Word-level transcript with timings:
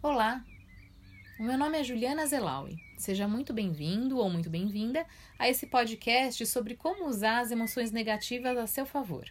Olá, 0.00 0.44
o 1.40 1.42
meu 1.42 1.58
nome 1.58 1.76
é 1.76 1.82
Juliana 1.82 2.24
Zelaui. 2.24 2.76
Seja 2.96 3.26
muito 3.26 3.52
bem-vindo 3.52 4.18
ou 4.18 4.30
muito 4.30 4.48
bem-vinda 4.48 5.04
a 5.36 5.48
esse 5.48 5.66
podcast 5.66 6.46
sobre 6.46 6.76
como 6.76 7.08
usar 7.08 7.40
as 7.40 7.50
emoções 7.50 7.90
negativas 7.90 8.56
a 8.56 8.68
seu 8.68 8.86
favor. 8.86 9.28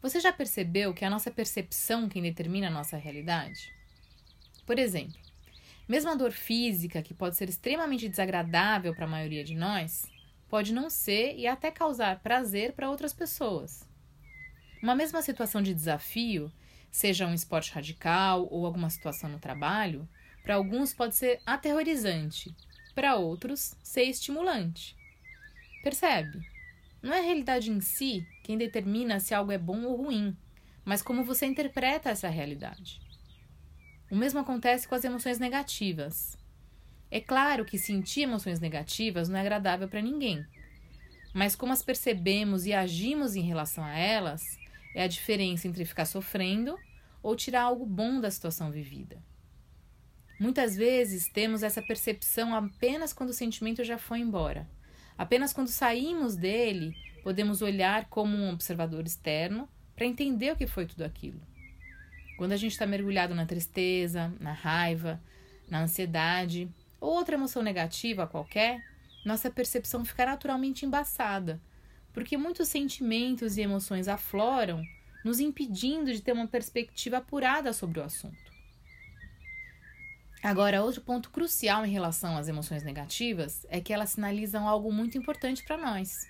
Você 0.00 0.20
já 0.20 0.32
percebeu 0.32 0.94
que 0.94 1.02
é 1.02 1.08
a 1.08 1.10
nossa 1.10 1.32
percepção 1.32 2.08
quem 2.08 2.22
determina 2.22 2.68
a 2.68 2.70
nossa 2.70 2.96
realidade? 2.96 3.74
Por 4.64 4.78
exemplo, 4.78 5.18
mesmo 5.88 6.10
a 6.12 6.14
dor 6.14 6.30
física, 6.30 7.02
que 7.02 7.12
pode 7.12 7.34
ser 7.34 7.48
extremamente 7.48 8.08
desagradável 8.08 8.94
para 8.94 9.06
a 9.06 9.10
maioria 9.10 9.42
de 9.42 9.56
nós, 9.56 10.06
pode 10.48 10.72
não 10.72 10.88
ser 10.88 11.34
e 11.36 11.44
até 11.44 11.72
causar 11.72 12.20
prazer 12.20 12.72
para 12.72 12.88
outras 12.88 13.12
pessoas. 13.12 13.84
Uma 14.80 14.94
mesma 14.94 15.22
situação 15.22 15.60
de 15.60 15.74
desafio 15.74 16.52
seja 16.90 17.26
um 17.26 17.34
esporte 17.34 17.72
radical 17.72 18.48
ou 18.50 18.66
alguma 18.66 18.90
situação 18.90 19.28
no 19.28 19.38
trabalho, 19.38 20.08
para 20.42 20.54
alguns 20.54 20.94
pode 20.94 21.14
ser 21.14 21.40
aterrorizante, 21.44 22.54
para 22.94 23.16
outros, 23.16 23.76
ser 23.82 24.04
estimulante. 24.04 24.96
Percebe? 25.82 26.40
Não 27.02 27.14
é 27.14 27.20
a 27.20 27.22
realidade 27.22 27.70
em 27.70 27.80
si 27.80 28.26
quem 28.42 28.58
determina 28.58 29.20
se 29.20 29.34
algo 29.34 29.52
é 29.52 29.58
bom 29.58 29.84
ou 29.84 29.96
ruim, 29.96 30.36
mas 30.84 31.02
como 31.02 31.22
você 31.22 31.46
interpreta 31.46 32.10
essa 32.10 32.28
realidade. 32.28 33.00
O 34.10 34.16
mesmo 34.16 34.40
acontece 34.40 34.88
com 34.88 34.94
as 34.94 35.04
emoções 35.04 35.38
negativas. 35.38 36.36
É 37.10 37.20
claro 37.20 37.64
que 37.64 37.78
sentir 37.78 38.22
emoções 38.22 38.58
negativas 38.58 39.28
não 39.28 39.38
é 39.38 39.40
agradável 39.40 39.86
para 39.86 40.02
ninguém, 40.02 40.44
mas 41.32 41.54
como 41.54 41.72
as 41.72 41.82
percebemos 41.82 42.66
e 42.66 42.72
agimos 42.72 43.36
em 43.36 43.42
relação 43.42 43.84
a 43.84 43.96
elas 43.96 44.58
é 44.98 45.04
a 45.04 45.06
diferença 45.06 45.68
entre 45.68 45.84
ficar 45.84 46.06
sofrendo 46.06 46.76
ou 47.22 47.36
tirar 47.36 47.62
algo 47.62 47.86
bom 47.86 48.20
da 48.20 48.32
situação 48.32 48.68
vivida. 48.72 49.22
Muitas 50.40 50.76
vezes 50.76 51.28
temos 51.28 51.62
essa 51.62 51.80
percepção 51.80 52.52
apenas 52.52 53.12
quando 53.12 53.30
o 53.30 53.32
sentimento 53.32 53.84
já 53.84 53.96
foi 53.96 54.18
embora. 54.18 54.68
Apenas 55.16 55.52
quando 55.52 55.68
saímos 55.68 56.34
dele, 56.34 56.96
podemos 57.22 57.62
olhar 57.62 58.06
como 58.06 58.36
um 58.36 58.50
observador 58.50 59.06
externo 59.06 59.68
para 59.94 60.04
entender 60.04 60.52
o 60.52 60.56
que 60.56 60.66
foi 60.66 60.84
tudo 60.84 61.04
aquilo. 61.04 61.40
Quando 62.36 62.50
a 62.50 62.56
gente 62.56 62.72
está 62.72 62.84
mergulhado 62.84 63.36
na 63.36 63.46
tristeza, 63.46 64.34
na 64.40 64.52
raiva, 64.52 65.22
na 65.70 65.80
ansiedade 65.80 66.68
ou 67.00 67.12
outra 67.12 67.36
emoção 67.36 67.62
negativa 67.62 68.26
qualquer, 68.26 68.82
nossa 69.24 69.48
percepção 69.48 70.04
fica 70.04 70.26
naturalmente 70.26 70.84
embaçada, 70.84 71.60
porque 72.18 72.36
muitos 72.36 72.66
sentimentos 72.66 73.56
e 73.56 73.60
emoções 73.60 74.08
afloram 74.08 74.82
nos 75.24 75.38
impedindo 75.38 76.12
de 76.12 76.20
ter 76.20 76.32
uma 76.32 76.48
perspectiva 76.48 77.18
apurada 77.18 77.72
sobre 77.72 78.00
o 78.00 78.02
assunto. 78.02 78.52
Agora, 80.42 80.82
outro 80.82 81.00
ponto 81.00 81.30
crucial 81.30 81.86
em 81.86 81.92
relação 81.92 82.36
às 82.36 82.48
emoções 82.48 82.82
negativas 82.82 83.64
é 83.70 83.80
que 83.80 83.92
elas 83.92 84.10
sinalizam 84.10 84.66
algo 84.66 84.92
muito 84.92 85.16
importante 85.16 85.62
para 85.62 85.78
nós. 85.78 86.28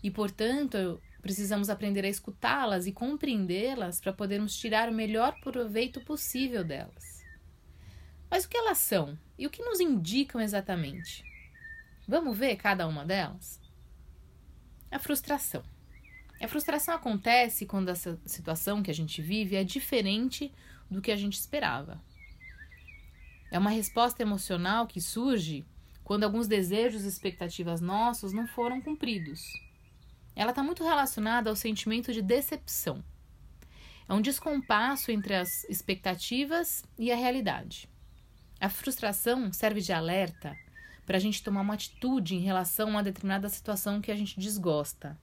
E, 0.00 0.12
portanto, 0.12 1.02
precisamos 1.20 1.68
aprender 1.68 2.04
a 2.04 2.08
escutá-las 2.08 2.86
e 2.86 2.92
compreendê-las 2.92 4.00
para 4.00 4.12
podermos 4.12 4.56
tirar 4.56 4.88
o 4.88 4.94
melhor 4.94 5.40
proveito 5.40 6.00
possível 6.02 6.62
delas. 6.62 7.24
Mas 8.30 8.44
o 8.44 8.48
que 8.48 8.56
elas 8.56 8.78
são 8.78 9.18
e 9.36 9.44
o 9.44 9.50
que 9.50 9.64
nos 9.64 9.80
indicam 9.80 10.40
exatamente? 10.40 11.24
Vamos 12.06 12.38
ver 12.38 12.54
cada 12.54 12.86
uma 12.86 13.04
delas? 13.04 13.65
A 14.90 14.98
frustração. 14.98 15.62
A 16.40 16.48
frustração 16.48 16.94
acontece 16.94 17.66
quando 17.66 17.88
essa 17.88 18.18
situação 18.26 18.82
que 18.82 18.90
a 18.90 18.94
gente 18.94 19.22
vive 19.22 19.56
é 19.56 19.64
diferente 19.64 20.52
do 20.90 21.00
que 21.00 21.10
a 21.10 21.16
gente 21.16 21.34
esperava. 21.34 22.00
É 23.50 23.58
uma 23.58 23.70
resposta 23.70 24.22
emocional 24.22 24.86
que 24.86 25.00
surge 25.00 25.66
quando 26.04 26.24
alguns 26.24 26.46
desejos 26.46 27.04
e 27.04 27.08
expectativas 27.08 27.80
nossos 27.80 28.32
não 28.32 28.46
foram 28.46 28.80
cumpridos. 28.80 29.40
Ela 30.34 30.50
está 30.50 30.62
muito 30.62 30.84
relacionada 30.84 31.48
ao 31.48 31.56
sentimento 31.56 32.12
de 32.12 32.20
decepção. 32.20 33.02
É 34.08 34.14
um 34.14 34.20
descompasso 34.20 35.10
entre 35.10 35.34
as 35.34 35.64
expectativas 35.64 36.84
e 36.98 37.10
a 37.10 37.16
realidade. 37.16 37.88
A 38.60 38.68
frustração 38.68 39.52
serve 39.52 39.80
de 39.80 39.92
alerta 39.92 40.56
para 41.06 41.16
a 41.16 41.20
gente 41.20 41.42
tomar 41.42 41.60
uma 41.60 41.74
atitude 41.74 42.34
em 42.34 42.40
relação 42.40 42.88
a 42.88 42.90
uma 42.90 43.02
determinada 43.02 43.48
situação 43.48 44.00
que 44.00 44.10
a 44.10 44.16
gente 44.16 44.40
desgosta. 44.40 45.16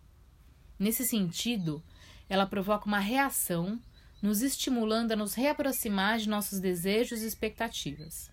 Nesse 0.79 1.05
sentido, 1.05 1.83
ela 2.29 2.45
provoca 2.45 2.87
uma 2.87 2.99
reação, 2.99 3.79
nos 4.21 4.41
estimulando 4.41 5.11
a 5.11 5.15
nos 5.17 5.33
reaproximar 5.33 6.17
de 6.17 6.29
nossos 6.29 6.61
desejos 6.61 7.21
e 7.21 7.27
expectativas. 7.27 8.31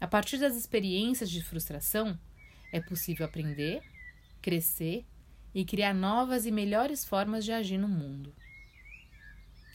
A 0.00 0.06
partir 0.06 0.38
das 0.38 0.54
experiências 0.54 1.28
de 1.28 1.42
frustração, 1.42 2.18
é 2.72 2.80
possível 2.80 3.26
aprender, 3.26 3.82
crescer 4.40 5.04
e 5.52 5.64
criar 5.64 5.92
novas 5.92 6.46
e 6.46 6.52
melhores 6.52 7.04
formas 7.04 7.44
de 7.44 7.52
agir 7.52 7.78
no 7.78 7.88
mundo. 7.88 8.32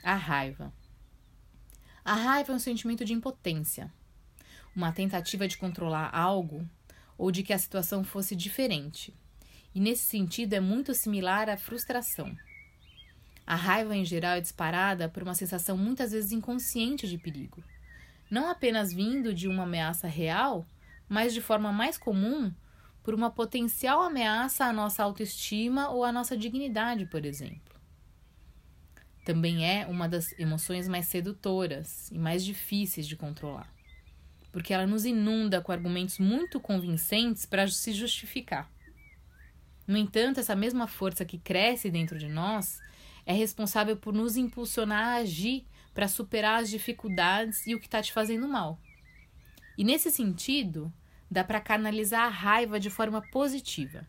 A 0.01 0.15
raiva. 0.15 0.73
A 2.03 2.15
raiva 2.15 2.53
é 2.53 2.55
um 2.55 2.59
sentimento 2.59 3.03
de 3.03 3.11
impotência, 3.11 3.93
uma 4.73 4.93
tentativa 4.93 5.47
de 5.47 5.57
controlar 5.57 6.09
algo 6.15 6.67
ou 7.17 7.31
de 7.31 7.43
que 7.43 7.53
a 7.53 7.57
situação 7.57 8.03
fosse 8.03 8.35
diferente 8.35 9.13
e 9.77 9.79
nesse 9.79 10.05
sentido 10.05 10.53
é 10.53 10.59
muito 10.59 10.91
similar 10.95 11.49
à 11.49 11.55
frustração. 11.55 12.35
A 13.45 13.55
raiva 13.55 13.95
em 13.95 14.03
geral 14.03 14.37
é 14.37 14.41
disparada 14.41 15.07
por 15.07 15.21
uma 15.21 15.35
sensação 15.35 15.77
muitas 15.77 16.11
vezes 16.11 16.31
inconsciente 16.31 17.07
de 17.07 17.15
perigo, 17.15 17.63
não 18.29 18.49
apenas 18.49 18.91
vindo 18.91 19.33
de 19.33 19.47
uma 19.47 19.63
ameaça 19.63 20.07
real, 20.07 20.65
mas 21.07 21.31
de 21.31 21.41
forma 21.41 21.71
mais 21.71 21.95
comum 21.95 22.51
por 23.03 23.13
uma 23.13 23.29
potencial 23.29 24.01
ameaça 24.01 24.65
à 24.65 24.73
nossa 24.73 25.03
autoestima 25.03 25.89
ou 25.89 26.03
à 26.03 26.11
nossa 26.11 26.35
dignidade, 26.35 27.05
por 27.05 27.23
exemplo. 27.23 27.79
Também 29.23 29.63
é 29.63 29.85
uma 29.85 30.09
das 30.09 30.31
emoções 30.39 30.87
mais 30.87 31.05
sedutoras 31.05 32.09
e 32.11 32.17
mais 32.17 32.43
difíceis 32.43 33.07
de 33.07 33.15
controlar, 33.15 33.71
porque 34.57 34.73
ela 34.73 34.87
nos 34.87 35.05
inunda 35.05 35.61
com 35.61 35.71
argumentos 35.71 36.17
muito 36.17 36.59
convincentes 36.59 37.45
para 37.45 37.67
se 37.67 37.93
justificar. 37.93 38.67
No 39.85 39.95
entanto, 39.95 40.39
essa 40.39 40.55
mesma 40.55 40.87
força 40.87 41.23
que 41.23 41.37
cresce 41.37 41.91
dentro 41.91 42.17
de 42.17 42.27
nós 42.27 42.81
é 43.23 43.33
responsável 43.33 43.95
por 43.95 44.15
nos 44.15 44.35
impulsionar 44.35 45.09
a 45.09 45.15
agir 45.17 45.67
para 45.93 46.07
superar 46.07 46.63
as 46.63 46.71
dificuldades 46.71 47.67
e 47.67 47.75
o 47.75 47.79
que 47.79 47.85
está 47.85 48.01
te 48.01 48.11
fazendo 48.11 48.47
mal. 48.47 48.81
E 49.77 49.83
nesse 49.83 50.09
sentido, 50.09 50.91
dá 51.29 51.43
para 51.43 51.61
canalizar 51.61 52.25
a 52.25 52.27
raiva 52.27 52.79
de 52.79 52.89
forma 52.89 53.21
positiva. 53.29 54.07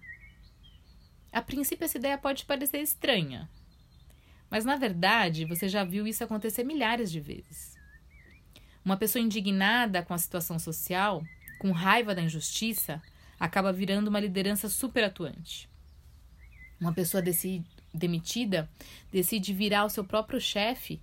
A 1.30 1.42
princípio, 1.42 1.84
essa 1.84 1.98
ideia 1.98 2.16
pode 2.16 2.46
parecer 2.46 2.80
estranha, 2.80 3.50
mas 4.48 4.64
na 4.64 4.76
verdade 4.76 5.44
você 5.44 5.68
já 5.68 5.84
viu 5.84 6.06
isso 6.06 6.24
acontecer 6.24 6.64
milhares 6.64 7.12
de 7.12 7.20
vezes. 7.20 7.77
Uma 8.88 8.96
pessoa 8.96 9.22
indignada 9.22 10.02
com 10.02 10.14
a 10.14 10.18
situação 10.18 10.58
social, 10.58 11.22
com 11.58 11.72
raiva 11.72 12.14
da 12.14 12.22
injustiça, 12.22 13.02
acaba 13.38 13.70
virando 13.70 14.08
uma 14.08 14.18
liderança 14.18 14.66
super 14.66 15.04
atuante. 15.04 15.68
Uma 16.80 16.94
pessoa 16.94 17.22
decide, 17.22 17.68
demitida 17.92 18.66
decide 19.12 19.52
virar 19.52 19.84
o 19.84 19.90
seu 19.90 20.04
próprio 20.04 20.40
chefe, 20.40 21.02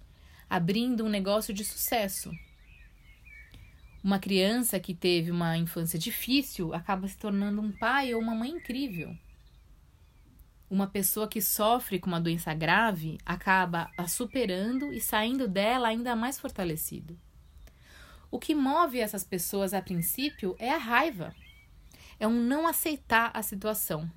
abrindo 0.50 1.06
um 1.06 1.09
negócio 1.09 1.53
de 1.53 1.63
sucesso. 1.63 2.31
Uma 4.03 4.18
criança 4.18 4.79
que 4.79 4.95
teve 4.95 5.29
uma 5.29 5.56
infância 5.56 6.00
difícil 6.00 6.74
acaba 6.74 7.07
se 7.07 7.19
tornando 7.19 7.62
um 7.62 7.72
pai 7.72 8.16
ou 8.16 8.19
uma 8.19 8.34
mãe 8.34 8.50
incrível. 8.50 9.16
Uma 10.68 10.88
pessoa 10.88 11.28
que 11.28 11.40
sofre 11.40 12.00
com 12.00 12.07
uma 12.07 12.19
doença 12.19 12.51
grave 12.51 13.19
acaba 13.24 13.91
a 13.95 14.07
superando 14.07 14.91
e 14.91 15.00
saindo 15.00 15.47
dela 15.47 15.90
ainda 15.90 16.16
mais 16.16 16.40
fortalecido. 16.40 17.16
O 18.36 18.38
que 18.38 18.54
move 18.54 19.00
essas 19.00 19.24
pessoas 19.24 19.74
a 19.74 19.82
princípio 19.82 20.58
é 20.60 20.70
a 20.70 20.78
raiva 20.78 21.34
é 22.20 22.28
um 22.28 22.34
não 22.34 22.68
aceitar 22.68 23.32
a 23.34 23.42
situação. 23.42 24.12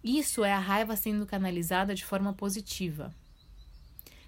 Isso 0.00 0.44
é 0.44 0.52
a 0.52 0.60
raiva 0.60 0.94
sendo 0.94 1.26
canalizada 1.26 1.92
de 1.92 2.04
forma 2.04 2.32
positiva. 2.32 3.12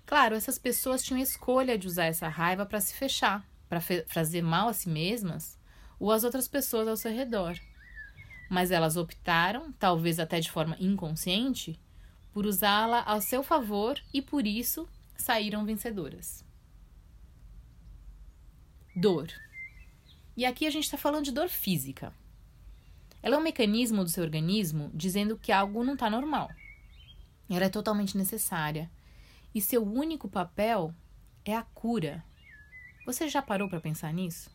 Claro, 0.04 0.34
essas 0.34 0.58
pessoas 0.58 1.00
tinham 1.00 1.22
escolha 1.22 1.78
de 1.78 1.86
usar 1.86 2.06
essa 2.06 2.26
raiva 2.26 2.66
para 2.66 2.80
se 2.80 2.92
fechar, 2.92 3.48
para 3.68 3.80
fazer 4.08 4.42
mal 4.42 4.66
a 4.66 4.72
si 4.72 4.88
mesmas 4.88 5.56
ou 6.00 6.10
às 6.10 6.24
outras 6.24 6.48
pessoas 6.48 6.88
ao 6.88 6.96
seu 6.96 7.12
redor. 7.12 7.56
Mas 8.50 8.72
elas 8.72 8.96
optaram, 8.96 9.70
talvez 9.74 10.18
até 10.18 10.40
de 10.40 10.50
forma 10.50 10.76
inconsciente, 10.80 11.78
por 12.32 12.46
usá-la 12.46 13.04
ao 13.04 13.20
seu 13.20 13.44
favor 13.44 13.96
e 14.12 14.20
por 14.20 14.44
isso 14.44 14.88
saíram 15.16 15.64
vencedoras. 15.64 16.44
Dor. 18.94 19.32
E 20.36 20.44
aqui 20.44 20.66
a 20.66 20.70
gente 20.70 20.84
está 20.84 20.98
falando 20.98 21.24
de 21.24 21.32
dor 21.32 21.48
física. 21.48 22.12
Ela 23.22 23.36
é 23.36 23.38
um 23.38 23.42
mecanismo 23.42 24.04
do 24.04 24.10
seu 24.10 24.22
organismo 24.22 24.90
dizendo 24.92 25.38
que 25.38 25.50
algo 25.50 25.82
não 25.82 25.94
está 25.94 26.10
normal. 26.10 26.50
Ela 27.48 27.64
é 27.64 27.68
totalmente 27.70 28.18
necessária. 28.18 28.90
E 29.54 29.62
seu 29.62 29.82
único 29.82 30.28
papel 30.28 30.94
é 31.42 31.56
a 31.56 31.62
cura. 31.62 32.22
Você 33.06 33.28
já 33.28 33.40
parou 33.40 33.66
para 33.66 33.80
pensar 33.80 34.12
nisso? 34.12 34.50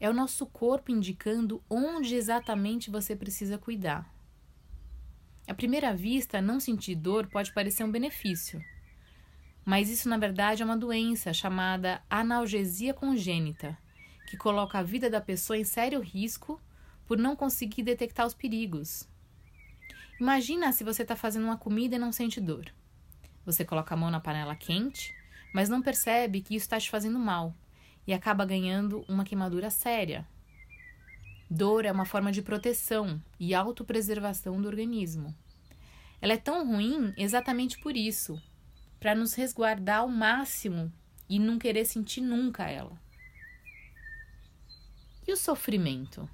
É 0.00 0.10
o 0.10 0.14
nosso 0.14 0.44
corpo 0.46 0.90
indicando 0.90 1.62
onde 1.70 2.16
exatamente 2.16 2.90
você 2.90 3.14
precisa 3.14 3.58
cuidar. 3.58 4.12
À 5.46 5.54
primeira 5.54 5.94
vista, 5.94 6.42
não 6.42 6.58
sentir 6.58 6.96
dor 6.96 7.28
pode 7.28 7.52
parecer 7.54 7.84
um 7.84 7.90
benefício, 7.90 8.60
mas 9.66 9.90
isso 9.90 10.08
na 10.08 10.16
verdade 10.16 10.62
é 10.62 10.64
uma 10.64 10.76
doença 10.76 11.34
chamada 11.34 12.00
analgesia 12.08 12.94
congênita, 12.94 13.76
que 14.28 14.36
coloca 14.36 14.78
a 14.78 14.82
vida 14.82 15.10
da 15.10 15.20
pessoa 15.20 15.58
em 15.58 15.64
sério 15.64 16.00
risco 16.00 16.62
por 17.04 17.18
não 17.18 17.34
conseguir 17.34 17.82
detectar 17.82 18.24
os 18.24 18.32
perigos. 18.32 19.08
Imagina 20.20 20.70
se 20.70 20.84
você 20.84 21.02
está 21.02 21.16
fazendo 21.16 21.44
uma 21.44 21.58
comida 21.58 21.96
e 21.96 21.98
não 21.98 22.12
sente 22.12 22.40
dor. 22.40 22.72
Você 23.44 23.64
coloca 23.64 23.92
a 23.92 23.96
mão 23.96 24.08
na 24.08 24.20
panela 24.20 24.54
quente, 24.54 25.12
mas 25.52 25.68
não 25.68 25.82
percebe 25.82 26.40
que 26.40 26.54
isso 26.54 26.66
está 26.66 26.78
te 26.78 26.88
fazendo 26.88 27.18
mal 27.18 27.52
e 28.06 28.14
acaba 28.14 28.46
ganhando 28.46 29.04
uma 29.08 29.24
queimadura 29.24 29.68
séria. 29.68 30.24
Dor 31.50 31.84
é 31.84 31.90
uma 31.90 32.04
forma 32.04 32.30
de 32.30 32.40
proteção 32.40 33.20
e 33.38 33.52
autopreservação 33.52 34.60
do 34.62 34.68
organismo. 34.68 35.34
Ela 36.20 36.34
é 36.34 36.36
tão 36.36 36.66
ruim 36.66 37.12
exatamente 37.16 37.78
por 37.78 37.96
isso, 37.96 38.40
para 38.98 39.14
nos 39.14 39.34
resguardar 39.34 40.00
ao 40.00 40.08
máximo 40.08 40.92
e 41.28 41.38
não 41.38 41.58
querer 41.58 41.84
sentir 41.84 42.20
nunca 42.20 42.68
ela. 42.68 42.98
E 45.26 45.32
o 45.32 45.36
sofrimento? 45.36 46.28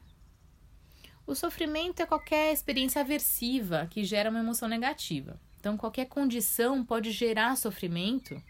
O 1.27 1.35
sofrimento 1.35 2.01
é 2.01 2.07
qualquer 2.07 2.53
experiência 2.53 3.01
aversiva 3.01 3.87
que 3.91 4.05
gera 4.05 4.29
uma 4.29 4.41
emoção 4.41 4.69
negativa. 4.69 5.41
Então, 5.59 5.77
qualquer 5.77 6.07
condição 6.07 6.85
pode 6.85 7.11
gerar 7.11 7.57
sofrimento 7.57 8.43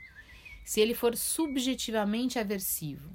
se 0.65 0.81
ele 0.81 0.95
for 0.95 1.17
subjetivamente 1.17 2.39
aversivo. 2.39 3.11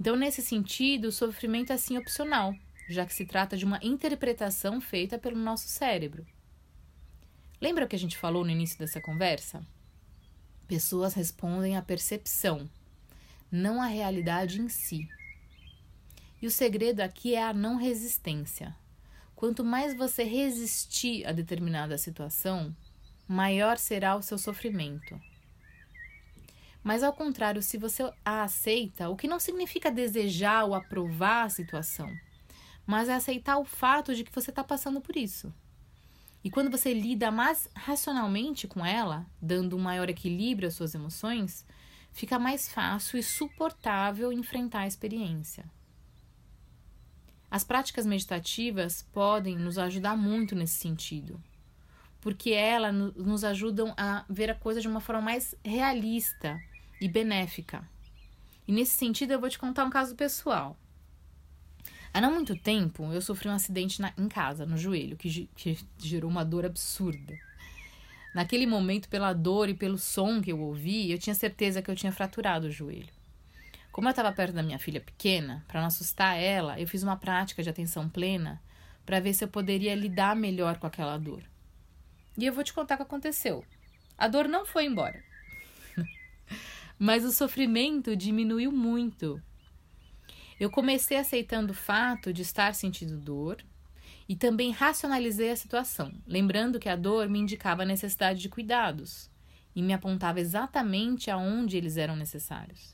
Então, 0.00 0.16
nesse 0.16 0.40
sentido, 0.40 1.08
o 1.08 1.12
sofrimento 1.12 1.72
é 1.72 1.76
sim 1.76 1.98
opcional, 1.98 2.54
já 2.88 3.04
que 3.04 3.12
se 3.12 3.26
trata 3.26 3.56
de 3.56 3.64
uma 3.64 3.78
interpretação 3.82 4.80
feita 4.80 5.18
pelo 5.18 5.36
nosso 5.36 5.68
cérebro. 5.68 6.26
Lembra 7.60 7.84
o 7.84 7.88
que 7.88 7.96
a 7.96 7.98
gente 7.98 8.16
falou 8.16 8.42
no 8.44 8.50
início 8.50 8.78
dessa 8.78 9.00
conversa? 9.00 9.64
Pessoas 10.70 11.14
respondem 11.14 11.76
à 11.76 11.82
percepção, 11.82 12.70
não 13.50 13.82
à 13.82 13.86
realidade 13.86 14.60
em 14.60 14.68
si. 14.68 15.08
E 16.40 16.46
o 16.46 16.50
segredo 16.50 17.00
aqui 17.00 17.34
é 17.34 17.42
a 17.42 17.52
não 17.52 17.74
resistência. 17.74 18.72
Quanto 19.34 19.64
mais 19.64 19.96
você 19.96 20.22
resistir 20.22 21.26
a 21.26 21.32
determinada 21.32 21.98
situação, 21.98 22.72
maior 23.26 23.78
será 23.78 24.14
o 24.14 24.22
seu 24.22 24.38
sofrimento. 24.38 25.20
Mas 26.84 27.02
ao 27.02 27.12
contrário, 27.12 27.60
se 27.62 27.76
você 27.76 28.04
a 28.24 28.44
aceita, 28.44 29.08
o 29.08 29.16
que 29.16 29.26
não 29.26 29.40
significa 29.40 29.90
desejar 29.90 30.66
ou 30.66 30.76
aprovar 30.76 31.46
a 31.46 31.50
situação, 31.50 32.16
mas 32.86 33.08
é 33.08 33.14
aceitar 33.14 33.58
o 33.58 33.64
fato 33.64 34.14
de 34.14 34.22
que 34.22 34.32
você 34.32 34.50
está 34.50 34.62
passando 34.62 35.00
por 35.00 35.16
isso. 35.16 35.52
E 36.42 36.50
quando 36.50 36.70
você 36.70 36.94
lida 36.94 37.30
mais 37.30 37.68
racionalmente 37.74 38.66
com 38.66 38.84
ela, 38.84 39.26
dando 39.40 39.76
um 39.76 39.80
maior 39.80 40.08
equilíbrio 40.08 40.68
às 40.68 40.74
suas 40.74 40.94
emoções, 40.94 41.66
fica 42.12 42.38
mais 42.38 42.72
fácil 42.72 43.18
e 43.18 43.22
suportável 43.22 44.32
enfrentar 44.32 44.80
a 44.80 44.86
experiência. 44.86 45.64
As 47.50 47.64
práticas 47.64 48.06
meditativas 48.06 49.02
podem 49.12 49.58
nos 49.58 49.76
ajudar 49.76 50.16
muito 50.16 50.54
nesse 50.54 50.76
sentido, 50.76 51.42
porque 52.20 52.50
elas 52.50 52.94
nos 52.94 53.44
ajudam 53.44 53.92
a 53.96 54.24
ver 54.28 54.50
a 54.50 54.54
coisa 54.54 54.80
de 54.80 54.88
uma 54.88 55.00
forma 55.00 55.20
mais 55.20 55.54
realista 55.64 56.60
e 57.00 57.08
benéfica. 57.08 57.86
E 58.68 58.72
nesse 58.72 58.96
sentido, 58.96 59.32
eu 59.32 59.40
vou 59.40 59.50
te 59.50 59.58
contar 59.58 59.84
um 59.84 59.90
caso 59.90 60.14
pessoal. 60.14 60.76
Há 62.12 62.20
não 62.20 62.34
muito 62.34 62.56
tempo, 62.56 63.12
eu 63.12 63.22
sofri 63.22 63.48
um 63.48 63.52
acidente 63.52 64.00
na, 64.00 64.12
em 64.18 64.28
casa, 64.28 64.66
no 64.66 64.76
joelho, 64.76 65.16
que, 65.16 65.48
que 65.54 65.78
gerou 65.96 66.28
uma 66.28 66.44
dor 66.44 66.66
absurda. 66.66 67.38
Naquele 68.34 68.66
momento, 68.66 69.08
pela 69.08 69.32
dor 69.32 69.68
e 69.68 69.74
pelo 69.74 69.96
som 69.96 70.40
que 70.40 70.50
eu 70.50 70.60
ouvi, 70.60 71.10
eu 71.10 71.18
tinha 71.18 71.34
certeza 71.34 71.80
que 71.80 71.90
eu 71.90 71.96
tinha 71.96 72.12
fraturado 72.12 72.66
o 72.66 72.70
joelho. 72.70 73.08
Como 73.92 74.08
eu 74.08 74.10
estava 74.10 74.32
perto 74.32 74.54
da 74.54 74.62
minha 74.62 74.78
filha 74.78 75.00
pequena, 75.00 75.64
para 75.68 75.80
não 75.80 75.88
assustar 75.88 76.36
ela, 76.36 76.80
eu 76.80 76.86
fiz 76.86 77.02
uma 77.02 77.16
prática 77.16 77.62
de 77.62 77.70
atenção 77.70 78.08
plena 78.08 78.60
para 79.04 79.20
ver 79.20 79.34
se 79.34 79.42
eu 79.44 79.48
poderia 79.48 79.94
lidar 79.94 80.34
melhor 80.36 80.78
com 80.78 80.86
aquela 80.86 81.18
dor. 81.18 81.42
E 82.38 82.46
eu 82.46 82.52
vou 82.52 82.62
te 82.62 82.72
contar 82.72 82.94
o 82.94 82.98
que 82.98 83.02
aconteceu. 83.02 83.64
A 84.16 84.28
dor 84.28 84.48
não 84.48 84.64
foi 84.64 84.84
embora, 84.84 85.22
mas 86.98 87.24
o 87.24 87.32
sofrimento 87.32 88.14
diminuiu 88.14 88.70
muito 88.70 89.42
eu 90.60 90.70
comecei 90.70 91.16
aceitando 91.16 91.72
o 91.72 91.74
fato 91.74 92.34
de 92.34 92.42
estar 92.42 92.74
sentindo 92.74 93.16
dor 93.16 93.64
e 94.28 94.36
também 94.36 94.70
racionalizei 94.70 95.50
a 95.50 95.56
situação, 95.56 96.12
lembrando 96.26 96.78
que 96.78 96.88
a 96.88 96.94
dor 96.94 97.30
me 97.30 97.38
indicava 97.38 97.82
a 97.82 97.86
necessidade 97.86 98.40
de 98.40 98.48
cuidados 98.50 99.30
e 99.74 99.80
me 99.82 99.94
apontava 99.94 100.38
exatamente 100.38 101.30
aonde 101.30 101.78
eles 101.78 101.96
eram 101.96 102.14
necessários. 102.14 102.92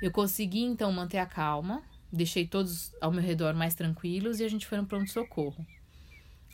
Eu 0.00 0.10
consegui 0.10 0.62
então 0.62 0.90
manter 0.90 1.18
a 1.18 1.26
calma, 1.26 1.82
deixei 2.10 2.46
todos 2.46 2.94
ao 2.98 3.12
meu 3.12 3.22
redor 3.22 3.54
mais 3.54 3.74
tranquilos 3.74 4.40
e 4.40 4.44
a 4.44 4.48
gente 4.48 4.66
foi 4.66 4.78
no 4.78 4.86
pronto-socorro. 4.86 5.66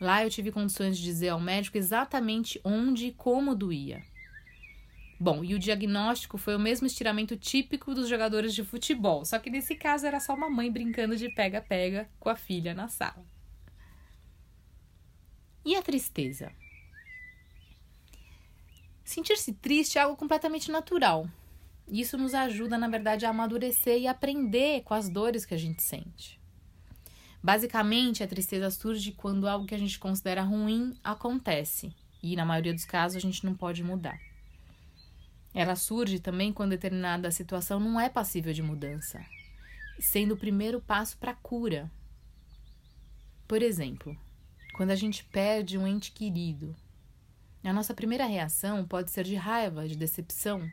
Lá 0.00 0.24
eu 0.24 0.30
tive 0.30 0.50
condições 0.50 0.98
de 0.98 1.04
dizer 1.04 1.28
ao 1.28 1.40
médico 1.40 1.78
exatamente 1.78 2.60
onde 2.64 3.06
e 3.06 3.12
como 3.12 3.54
doía. 3.54 4.02
Bom, 5.18 5.44
e 5.44 5.54
o 5.54 5.58
diagnóstico 5.58 6.36
foi 6.36 6.56
o 6.56 6.58
mesmo 6.58 6.86
estiramento 6.86 7.36
típico 7.36 7.94
dos 7.94 8.08
jogadores 8.08 8.54
de 8.54 8.64
futebol, 8.64 9.24
só 9.24 9.38
que 9.38 9.48
nesse 9.48 9.76
caso 9.76 10.06
era 10.06 10.18
só 10.18 10.34
uma 10.34 10.50
mãe 10.50 10.70
brincando 10.70 11.16
de 11.16 11.28
pega-pega 11.34 12.08
com 12.18 12.28
a 12.28 12.36
filha 12.36 12.74
na 12.74 12.88
sala. 12.88 13.24
E 15.64 15.76
a 15.76 15.82
tristeza? 15.82 16.52
Sentir-se 19.04 19.52
triste 19.52 19.98
é 19.98 20.02
algo 20.02 20.16
completamente 20.16 20.70
natural. 20.70 21.28
Isso 21.88 22.18
nos 22.18 22.34
ajuda, 22.34 22.76
na 22.76 22.88
verdade, 22.88 23.24
a 23.24 23.30
amadurecer 23.30 23.98
e 23.98 24.06
aprender 24.06 24.82
com 24.82 24.94
as 24.94 25.08
dores 25.08 25.46
que 25.46 25.54
a 25.54 25.58
gente 25.58 25.82
sente. 25.82 26.40
Basicamente, 27.42 28.22
a 28.22 28.26
tristeza 28.26 28.70
surge 28.70 29.12
quando 29.12 29.46
algo 29.46 29.66
que 29.66 29.74
a 29.74 29.78
gente 29.78 29.98
considera 29.98 30.42
ruim 30.42 30.98
acontece, 31.04 31.94
e 32.22 32.34
na 32.34 32.44
maioria 32.44 32.72
dos 32.72 32.86
casos 32.86 33.18
a 33.18 33.20
gente 33.20 33.44
não 33.44 33.54
pode 33.54 33.82
mudar. 33.82 34.18
Ela 35.54 35.76
surge 35.76 36.18
também 36.18 36.52
quando 36.52 36.70
determinada 36.70 37.30
situação 37.30 37.78
não 37.78 38.00
é 38.00 38.08
passível 38.08 38.52
de 38.52 38.60
mudança, 38.60 39.24
sendo 40.00 40.34
o 40.34 40.36
primeiro 40.36 40.80
passo 40.80 41.16
para 41.16 41.30
a 41.30 41.36
cura. 41.36 41.88
Por 43.46 43.62
exemplo, 43.62 44.18
quando 44.74 44.90
a 44.90 44.96
gente 44.96 45.22
perde 45.22 45.78
um 45.78 45.86
ente 45.86 46.10
querido, 46.10 46.74
a 47.62 47.72
nossa 47.72 47.94
primeira 47.94 48.26
reação 48.26 48.84
pode 48.84 49.12
ser 49.12 49.24
de 49.24 49.36
raiva, 49.36 49.86
de 49.86 49.96
decepção, 49.96 50.68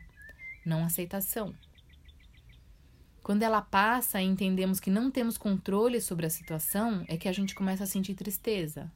não 0.66 0.84
aceitação. 0.84 1.54
Quando 3.22 3.44
ela 3.44 3.62
passa 3.62 4.20
e 4.20 4.26
entendemos 4.26 4.80
que 4.80 4.90
não 4.90 5.12
temos 5.12 5.38
controle 5.38 6.00
sobre 6.00 6.26
a 6.26 6.30
situação, 6.30 7.04
é 7.06 7.16
que 7.16 7.28
a 7.28 7.32
gente 7.32 7.54
começa 7.54 7.84
a 7.84 7.86
sentir 7.86 8.14
tristeza. 8.14 8.90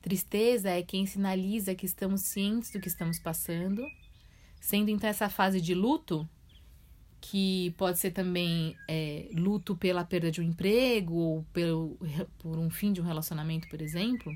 Tristeza 0.00 0.70
é 0.70 0.80
quem 0.80 1.06
sinaliza 1.06 1.74
que 1.74 1.86
estamos 1.86 2.22
cientes 2.22 2.70
do 2.70 2.80
que 2.80 2.88
estamos 2.88 3.18
passando 3.18 3.84
Sendo 4.62 4.90
então 4.92 5.10
essa 5.10 5.28
fase 5.28 5.60
de 5.60 5.74
luto, 5.74 6.26
que 7.20 7.74
pode 7.76 7.98
ser 7.98 8.12
também 8.12 8.76
é, 8.88 9.28
luto 9.34 9.76
pela 9.76 10.04
perda 10.04 10.30
de 10.30 10.40
um 10.40 10.44
emprego 10.44 11.14
ou 11.14 11.42
pelo, 11.52 11.98
por 12.38 12.56
um 12.56 12.70
fim 12.70 12.92
de 12.92 13.00
um 13.00 13.04
relacionamento, 13.04 13.68
por 13.68 13.82
exemplo, 13.82 14.32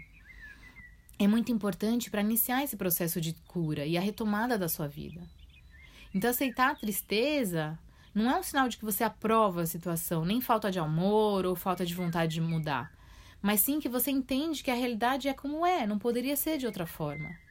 é 1.17 1.29
muito 1.29 1.53
importante 1.53 2.11
para 2.11 2.23
iniciar 2.23 2.65
esse 2.65 2.77
processo 2.77 3.21
de 3.21 3.35
cura 3.47 3.87
e 3.87 3.97
a 3.97 4.01
retomada 4.01 4.59
da 4.59 4.69
sua 4.69 4.89
vida. 4.89 5.23
Então, 6.13 6.29
aceitar 6.29 6.73
a 6.73 6.75
tristeza 6.75 7.79
não 8.13 8.29
é 8.29 8.37
um 8.37 8.43
sinal 8.43 8.69
de 8.69 8.79
que 8.79 8.85
você 8.85 9.05
aprova 9.05 9.63
a 9.63 9.67
situação, 9.67 10.25
nem 10.25 10.41
falta 10.41 10.73
de 10.73 10.81
amor 10.81 11.47
ou 11.47 11.55
falta 11.55 11.87
de 11.87 11.95
vontade 11.95 12.35
de 12.35 12.41
mudar, 12.41 12.93
mas 13.41 13.61
sim 13.61 13.79
que 13.79 13.89
você 13.89 14.11
entende 14.11 14.65
que 14.65 14.73
a 14.73 14.75
realidade 14.75 15.29
é 15.29 15.33
como 15.33 15.65
é, 15.65 15.87
não 15.87 16.01
poderia 16.01 16.35
ser 16.35 16.59
de 16.59 16.67
outra 16.67 16.85
forma. 16.85 17.46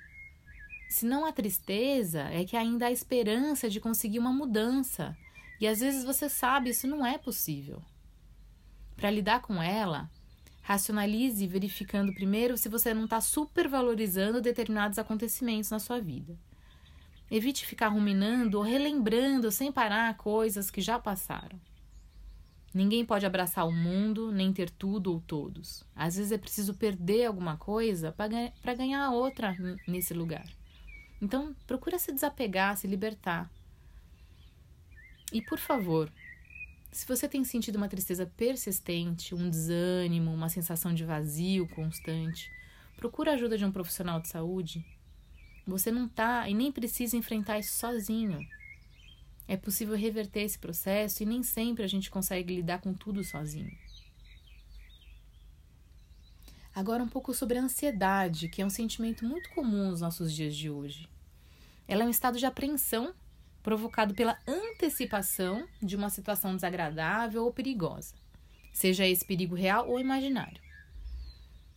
Se 0.88 1.06
não 1.06 1.26
há 1.26 1.32
tristeza, 1.32 2.22
é 2.32 2.46
que 2.46 2.56
ainda 2.56 2.88
há 2.88 2.92
esperança 2.92 3.70
de 3.70 3.80
conseguir 3.80 4.20
uma 4.20 4.32
mudança. 4.32 5.18
E 5.60 5.68
às 5.68 5.80
vezes 5.80 6.04
você 6.04 6.30
sabe 6.30 6.70
isso 6.70 6.88
não 6.88 7.06
é 7.06 7.18
possível. 7.18 7.82
Para 8.96 9.12
lidar 9.12 9.42
com 9.42 9.62
ela, 9.62 10.10
racionalize 10.62 11.46
verificando 11.48 12.14
primeiro 12.14 12.58
se 12.58 12.70
você 12.70 12.94
não 12.94 13.06
está 13.06 13.20
supervalorizando 13.20 14.42
determinados 14.42 14.98
acontecimentos 14.98 15.70
na 15.70 15.80
sua 15.80 16.00
vida. 16.00 16.38
Evite 17.30 17.66
ficar 17.66 17.90
ruminando 17.90 18.58
ou 18.58 18.64
relembrando 18.64 19.52
sem 19.52 19.72
parar 19.72 20.16
coisas 20.16 20.70
que 20.70 20.82
já 20.82 21.00
passaram. 21.00 21.60
Ninguém 22.74 23.06
pode 23.06 23.26
abraçar 23.26 23.66
o 23.68 23.72
mundo, 23.72 24.32
nem 24.32 24.52
ter 24.52 24.70
tudo 24.70 25.12
ou 25.14 25.22
todos. 25.22 25.84
Às 25.96 26.18
vezes 26.18 26.32
é 26.32 26.38
preciso 26.38 26.74
perder 26.74 27.26
alguma 27.26 27.58
coisa 27.58 28.12
para 28.12 28.74
ganhar 28.74 29.12
outra 29.12 29.56
nesse 29.88 30.14
lugar. 30.14 30.46
Então, 31.22 31.56
procura 31.66 31.98
se 31.98 32.12
desapegar, 32.12 32.78
se 32.78 32.88
libertar. 32.88 33.50
E 35.32 35.42
por 35.42 35.60
favor, 35.60 36.12
se 36.92 37.06
você 37.06 37.28
tem 37.28 37.44
sentido 37.44 37.76
uma 37.76 37.90
tristeza 37.90 38.26
persistente, 38.26 39.36
um 39.36 39.50
desânimo, 39.50 40.34
uma 40.34 40.50
sensação 40.50 40.94
de 40.94 41.04
vazio 41.04 41.68
constante, 41.70 42.50
procura 42.96 43.32
a 43.32 43.34
ajuda 43.34 43.58
de 43.58 43.66
um 43.66 43.72
profissional 43.72 44.22
de 44.22 44.30
saúde. 44.30 44.86
Você 45.68 45.92
não 45.92 46.06
está 46.06 46.48
e 46.48 46.54
nem 46.54 46.72
precisa 46.72 47.18
enfrentar 47.18 47.60
isso 47.60 47.74
sozinho. 47.74 48.40
É 49.48 49.58
possível 49.58 49.96
reverter 49.96 50.42
esse 50.42 50.58
processo 50.58 51.22
e 51.22 51.26
nem 51.26 51.44
sempre 51.44 51.84
a 51.84 51.88
gente 51.88 52.10
consegue 52.10 52.56
lidar 52.56 52.80
com 52.80 52.94
tudo 52.94 53.24
sozinho. 53.24 53.72
Agora, 56.76 57.02
um 57.02 57.08
pouco 57.08 57.34
sobre 57.34 57.58
a 57.58 57.62
ansiedade, 57.62 58.50
que 58.50 58.62
é 58.62 58.66
um 58.66 58.70
sentimento 58.70 59.24
muito 59.24 59.50
comum 59.52 59.92
nos 59.92 60.02
nossos 60.02 60.34
dias 60.34 60.54
de 60.54 60.70
hoje. 60.70 61.08
Ela 61.88 62.04
é 62.04 62.06
um 62.06 62.10
estado 62.10 62.38
de 62.38 62.46
apreensão 62.46 63.14
provocado 63.64 64.14
pela 64.14 64.38
antecipação 64.46 65.66
de 65.82 65.96
uma 65.96 66.10
situação 66.10 66.54
desagradável 66.54 67.46
ou 67.46 67.54
perigosa, 67.54 68.14
seja 68.74 69.08
esse 69.08 69.24
perigo 69.24 69.56
real 69.56 69.90
ou 69.90 70.02
imaginário. 70.02 70.62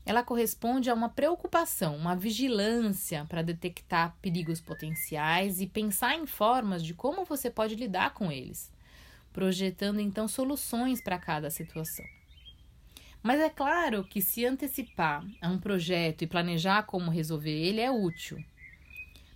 Ela 0.04 0.24
corresponde 0.24 0.90
a 0.90 0.94
uma 0.94 1.08
preocupação, 1.08 1.96
uma 1.96 2.16
vigilância 2.16 3.24
para 3.26 3.42
detectar 3.42 4.16
perigos 4.20 4.60
potenciais 4.60 5.60
e 5.60 5.66
pensar 5.68 6.16
em 6.16 6.26
formas 6.26 6.82
de 6.82 6.92
como 6.92 7.24
você 7.24 7.48
pode 7.48 7.76
lidar 7.76 8.14
com 8.14 8.32
eles, 8.32 8.72
projetando 9.32 10.00
então 10.00 10.26
soluções 10.26 11.00
para 11.00 11.18
cada 11.18 11.50
situação. 11.50 12.04
Mas 13.22 13.40
é 13.40 13.50
claro 13.50 14.04
que 14.04 14.22
se 14.22 14.44
antecipar 14.46 15.24
a 15.40 15.48
um 15.48 15.58
projeto 15.58 16.22
e 16.22 16.26
planejar 16.26 16.84
como 16.84 17.10
resolver 17.10 17.50
ele 17.50 17.80
é 17.80 17.90
útil, 17.90 18.42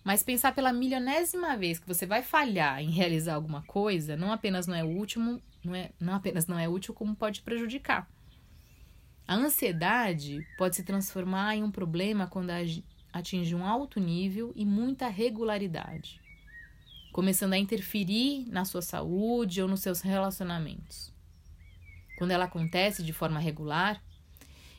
mas 0.04 0.22
pensar 0.22 0.54
pela 0.54 0.72
milionésima 0.72 1.56
vez 1.56 1.78
que 1.78 1.86
você 1.86 2.04
vai 2.06 2.22
falhar 2.22 2.80
em 2.80 2.90
realizar 2.90 3.34
alguma 3.34 3.62
coisa, 3.62 4.16
não 4.16 4.32
apenas 4.32 4.66
não 4.66 4.74
é 4.74 4.82
útil, 4.82 5.40
não, 5.64 5.74
é, 5.74 5.92
não 6.00 6.14
apenas 6.14 6.46
não 6.46 6.58
é 6.58 6.68
útil, 6.68 6.92
como 6.92 7.14
pode 7.14 7.42
prejudicar. 7.42 8.08
A 9.26 9.36
ansiedade 9.36 10.44
pode 10.58 10.74
se 10.74 10.82
transformar 10.82 11.56
em 11.56 11.62
um 11.62 11.70
problema 11.70 12.26
quando 12.26 12.50
atinge 13.12 13.54
um 13.54 13.64
alto 13.64 14.00
nível 14.00 14.52
e 14.56 14.64
muita 14.66 15.06
regularidade, 15.06 16.20
começando 17.12 17.52
a 17.52 17.58
interferir 17.58 18.46
na 18.48 18.64
sua 18.64 18.82
saúde 18.82 19.62
ou 19.62 19.68
nos 19.68 19.80
seus 19.80 20.00
relacionamentos. 20.00 21.11
Quando 22.22 22.30
ela 22.30 22.44
acontece 22.44 23.02
de 23.02 23.12
forma 23.12 23.40
regular, 23.40 24.00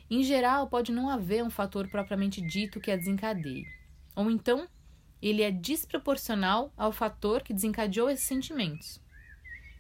em 0.10 0.24
geral 0.24 0.66
pode 0.68 0.94
não 0.94 1.10
haver 1.10 1.44
um 1.44 1.50
fator 1.50 1.90
propriamente 1.90 2.40
dito 2.40 2.80
que 2.80 2.90
a 2.90 2.96
desencadeie, 2.96 3.68
ou 4.16 4.32
então 4.32 4.66
ele 5.22 5.42
é 5.42 5.52
desproporcional 5.52 6.72
ao 6.78 6.94
fator 6.94 7.44
que 7.44 7.54
desencadeou 7.54 8.10
esses 8.10 8.26
sentimentos. 8.26 8.98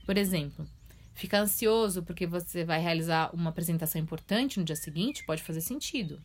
Por 0.05 0.17
exemplo, 0.17 0.67
ficar 1.13 1.39
ansioso 1.39 2.03
porque 2.03 2.27
você 2.27 2.65
vai 2.65 2.81
realizar 2.81 3.33
uma 3.33 3.51
apresentação 3.51 4.01
importante 4.01 4.59
no 4.59 4.65
dia 4.65 4.75
seguinte 4.75 5.23
pode 5.25 5.41
fazer 5.41 5.61
sentido. 5.61 6.21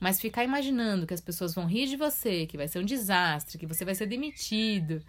Mas 0.00 0.20
ficar 0.20 0.42
imaginando 0.42 1.06
que 1.06 1.14
as 1.14 1.20
pessoas 1.20 1.54
vão 1.54 1.64
rir 1.64 1.86
de 1.86 1.96
você, 1.96 2.44
que 2.44 2.56
vai 2.56 2.66
ser 2.66 2.80
um 2.80 2.84
desastre, 2.84 3.56
que 3.56 3.68
você 3.68 3.84
vai 3.84 3.94
ser 3.94 4.06
demitido, 4.06 5.00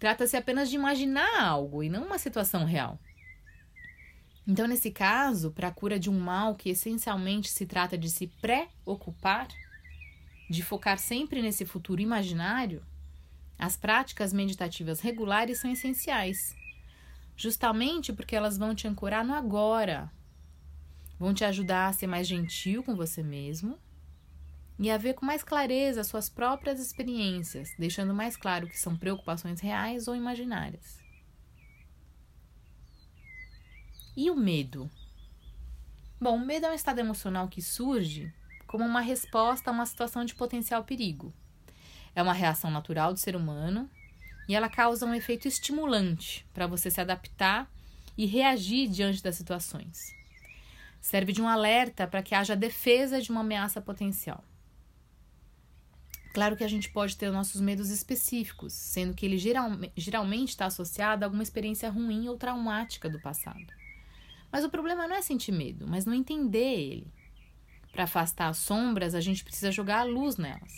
trata-se 0.00 0.36
apenas 0.36 0.68
de 0.68 0.74
imaginar 0.74 1.40
algo 1.40 1.84
e 1.84 1.88
não 1.88 2.04
uma 2.04 2.18
situação 2.18 2.64
real. 2.64 2.98
Então, 4.46 4.68
nesse 4.68 4.92
caso, 4.92 5.50
para 5.50 5.68
a 5.68 5.72
cura 5.72 5.98
de 5.98 6.08
um 6.08 6.20
mal 6.20 6.54
que 6.54 6.68
essencialmente 6.70 7.50
se 7.50 7.66
trata 7.66 7.98
de 7.98 8.08
se 8.08 8.28
preocupar, 8.28 9.48
de 10.48 10.62
focar 10.62 10.98
sempre 10.98 11.42
nesse 11.42 11.64
futuro 11.64 12.00
imaginário, 12.00 12.84
as 13.58 13.76
práticas 13.76 14.32
meditativas 14.32 15.00
regulares 15.00 15.58
são 15.58 15.70
essenciais, 15.72 16.54
justamente 17.36 18.12
porque 18.12 18.36
elas 18.36 18.56
vão 18.56 18.72
te 18.72 18.86
ancorar 18.86 19.24
no 19.24 19.34
agora, 19.34 20.12
vão 21.18 21.34
te 21.34 21.44
ajudar 21.44 21.88
a 21.88 21.92
ser 21.92 22.06
mais 22.06 22.28
gentil 22.28 22.84
com 22.84 22.94
você 22.94 23.24
mesmo 23.24 23.76
e 24.78 24.90
a 24.90 24.98
ver 24.98 25.14
com 25.14 25.26
mais 25.26 25.42
clareza 25.42 26.02
as 26.02 26.06
suas 26.06 26.28
próprias 26.28 26.78
experiências, 26.78 27.74
deixando 27.76 28.14
mais 28.14 28.36
claro 28.36 28.68
que 28.68 28.78
são 28.78 28.96
preocupações 28.96 29.60
reais 29.60 30.06
ou 30.06 30.14
imaginárias. 30.14 31.05
E 34.16 34.30
o 34.30 34.34
medo? 34.34 34.90
Bom, 36.18 36.36
o 36.36 36.46
medo 36.46 36.64
é 36.64 36.70
um 36.70 36.74
estado 36.74 36.98
emocional 36.98 37.48
que 37.48 37.60
surge 37.60 38.32
como 38.66 38.82
uma 38.82 39.02
resposta 39.02 39.68
a 39.68 39.72
uma 39.74 39.84
situação 39.84 40.24
de 40.24 40.34
potencial 40.34 40.82
perigo. 40.84 41.34
É 42.14 42.22
uma 42.22 42.32
reação 42.32 42.70
natural 42.70 43.12
do 43.12 43.18
ser 43.18 43.36
humano 43.36 43.90
e 44.48 44.54
ela 44.54 44.70
causa 44.70 45.04
um 45.04 45.14
efeito 45.14 45.46
estimulante 45.46 46.46
para 46.54 46.66
você 46.66 46.90
se 46.90 46.98
adaptar 46.98 47.70
e 48.16 48.24
reagir 48.24 48.88
diante 48.88 49.22
das 49.22 49.34
situações. 49.34 50.14
Serve 50.98 51.32
de 51.32 51.42
um 51.42 51.48
alerta 51.48 52.06
para 52.06 52.22
que 52.22 52.34
haja 52.34 52.56
defesa 52.56 53.20
de 53.20 53.30
uma 53.30 53.42
ameaça 53.42 53.82
potencial. 53.82 54.42
Claro 56.32 56.56
que 56.56 56.64
a 56.64 56.68
gente 56.68 56.88
pode 56.88 57.18
ter 57.18 57.30
nossos 57.30 57.60
medos 57.60 57.90
específicos, 57.90 58.72
sendo 58.72 59.14
que 59.14 59.26
ele 59.26 59.36
geral, 59.36 59.70
geralmente 59.94 60.50
está 60.50 60.64
associado 60.64 61.22
a 61.22 61.26
alguma 61.26 61.42
experiência 61.42 61.90
ruim 61.90 62.28
ou 62.28 62.38
traumática 62.38 63.10
do 63.10 63.20
passado. 63.20 63.85
Mas 64.50 64.64
o 64.64 64.70
problema 64.70 65.06
não 65.06 65.16
é 65.16 65.22
sentir 65.22 65.52
medo, 65.52 65.86
mas 65.86 66.04
não 66.04 66.14
entender 66.14 66.78
ele. 66.78 67.12
Para 67.92 68.04
afastar 68.04 68.48
as 68.48 68.58
sombras, 68.58 69.14
a 69.14 69.20
gente 69.20 69.42
precisa 69.42 69.72
jogar 69.72 70.00
a 70.00 70.04
luz 70.04 70.36
nelas. 70.36 70.72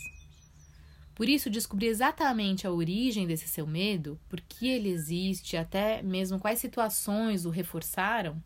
Por 1.15 1.29
isso, 1.29 1.51
descobrir 1.51 1.89
exatamente 1.89 2.65
a 2.65 2.71
origem 2.71 3.27
desse 3.27 3.49
seu 3.49 3.67
medo, 3.67 4.21
por 4.29 4.41
que 4.41 4.69
ele 4.69 4.89
existe, 4.89 5.57
até 5.57 6.01
mesmo 6.01 6.39
quais 6.39 6.61
situações 6.61 7.45
o 7.45 7.51
reforçaram, 7.51 8.41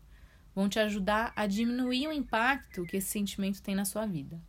vão 0.55 0.67
te 0.67 0.79
ajudar 0.79 1.31
a 1.35 1.45
diminuir 1.45 2.07
o 2.07 2.11
impacto 2.11 2.83
que 2.85 2.97
esse 2.97 3.09
sentimento 3.09 3.61
tem 3.61 3.75
na 3.75 3.85
sua 3.85 4.07
vida. 4.07 4.41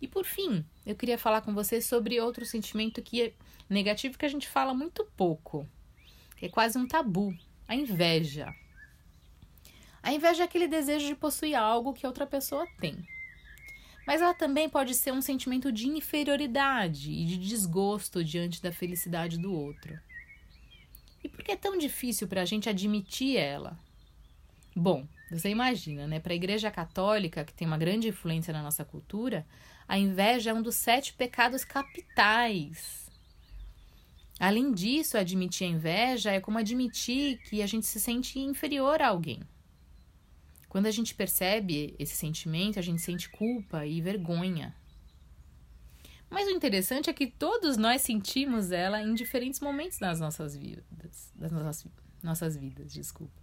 E 0.00 0.06
por 0.06 0.24
fim, 0.24 0.64
eu 0.86 0.94
queria 0.94 1.18
falar 1.18 1.42
com 1.42 1.52
você 1.52 1.80
sobre 1.80 2.20
outro 2.20 2.44
sentimento 2.44 3.02
que 3.02 3.22
é 3.22 3.32
negativo 3.68 4.18
que 4.18 4.26
a 4.26 4.28
gente 4.28 4.48
fala 4.48 4.72
muito 4.72 5.04
pouco, 5.16 5.66
que 6.36 6.46
é 6.46 6.48
quase 6.48 6.78
um 6.78 6.86
tabu, 6.86 7.36
a 7.66 7.74
inveja. 7.74 8.54
A 10.02 10.12
inveja 10.12 10.42
é 10.42 10.44
aquele 10.44 10.66
desejo 10.66 11.06
de 11.06 11.14
possuir 11.14 11.54
algo 11.54 11.92
que 11.92 12.06
outra 12.06 12.26
pessoa 12.26 12.66
tem. 12.80 12.96
Mas 14.06 14.20
ela 14.20 14.34
também 14.34 14.68
pode 14.68 14.94
ser 14.94 15.12
um 15.12 15.22
sentimento 15.22 15.70
de 15.70 15.86
inferioridade 15.88 17.12
e 17.12 17.24
de 17.24 17.38
desgosto 17.38 18.24
diante 18.24 18.60
da 18.60 18.72
felicidade 18.72 19.38
do 19.38 19.52
outro. 19.52 19.98
E 21.22 21.28
por 21.28 21.44
que 21.44 21.52
é 21.52 21.56
tão 21.56 21.78
difícil 21.78 22.26
para 22.26 22.42
a 22.42 22.44
gente 22.44 22.68
admitir 22.68 23.36
ela? 23.36 23.78
Bom, 24.74 25.06
você 25.30 25.50
imagina, 25.50 26.06
né? 26.06 26.18
Para 26.18 26.32
a 26.32 26.36
Igreja 26.36 26.70
Católica, 26.70 27.44
que 27.44 27.54
tem 27.54 27.66
uma 27.66 27.78
grande 27.78 28.08
influência 28.08 28.52
na 28.52 28.62
nossa 28.62 28.84
cultura, 28.84 29.46
a 29.86 29.96
inveja 29.98 30.50
é 30.50 30.54
um 30.54 30.62
dos 30.62 30.74
sete 30.74 31.12
pecados 31.12 31.64
capitais. 31.64 33.08
Além 34.40 34.72
disso, 34.72 35.16
admitir 35.16 35.66
a 35.66 35.70
inveja 35.70 36.32
é 36.32 36.40
como 36.40 36.58
admitir 36.58 37.38
que 37.38 37.62
a 37.62 37.66
gente 37.66 37.86
se 37.86 38.00
sente 38.00 38.40
inferior 38.40 39.00
a 39.00 39.08
alguém. 39.08 39.40
Quando 40.72 40.86
a 40.86 40.90
gente 40.90 41.14
percebe 41.14 41.94
esse 41.98 42.16
sentimento, 42.16 42.78
a 42.78 42.82
gente 42.82 43.02
sente 43.02 43.28
culpa 43.28 43.84
e 43.84 44.00
vergonha. 44.00 44.74
Mas 46.30 46.48
o 46.48 46.50
interessante 46.50 47.10
é 47.10 47.12
que 47.12 47.26
todos 47.26 47.76
nós 47.76 48.00
sentimos 48.00 48.72
ela 48.72 48.98
em 49.02 49.12
diferentes 49.12 49.60
momentos 49.60 49.98
das 49.98 50.18
nossas 50.18 50.56
vidas, 50.56 51.30
das 51.34 51.52
nossas, 51.52 51.86
nossas 52.22 52.56
vidas, 52.56 52.90
desculpa. 52.90 53.38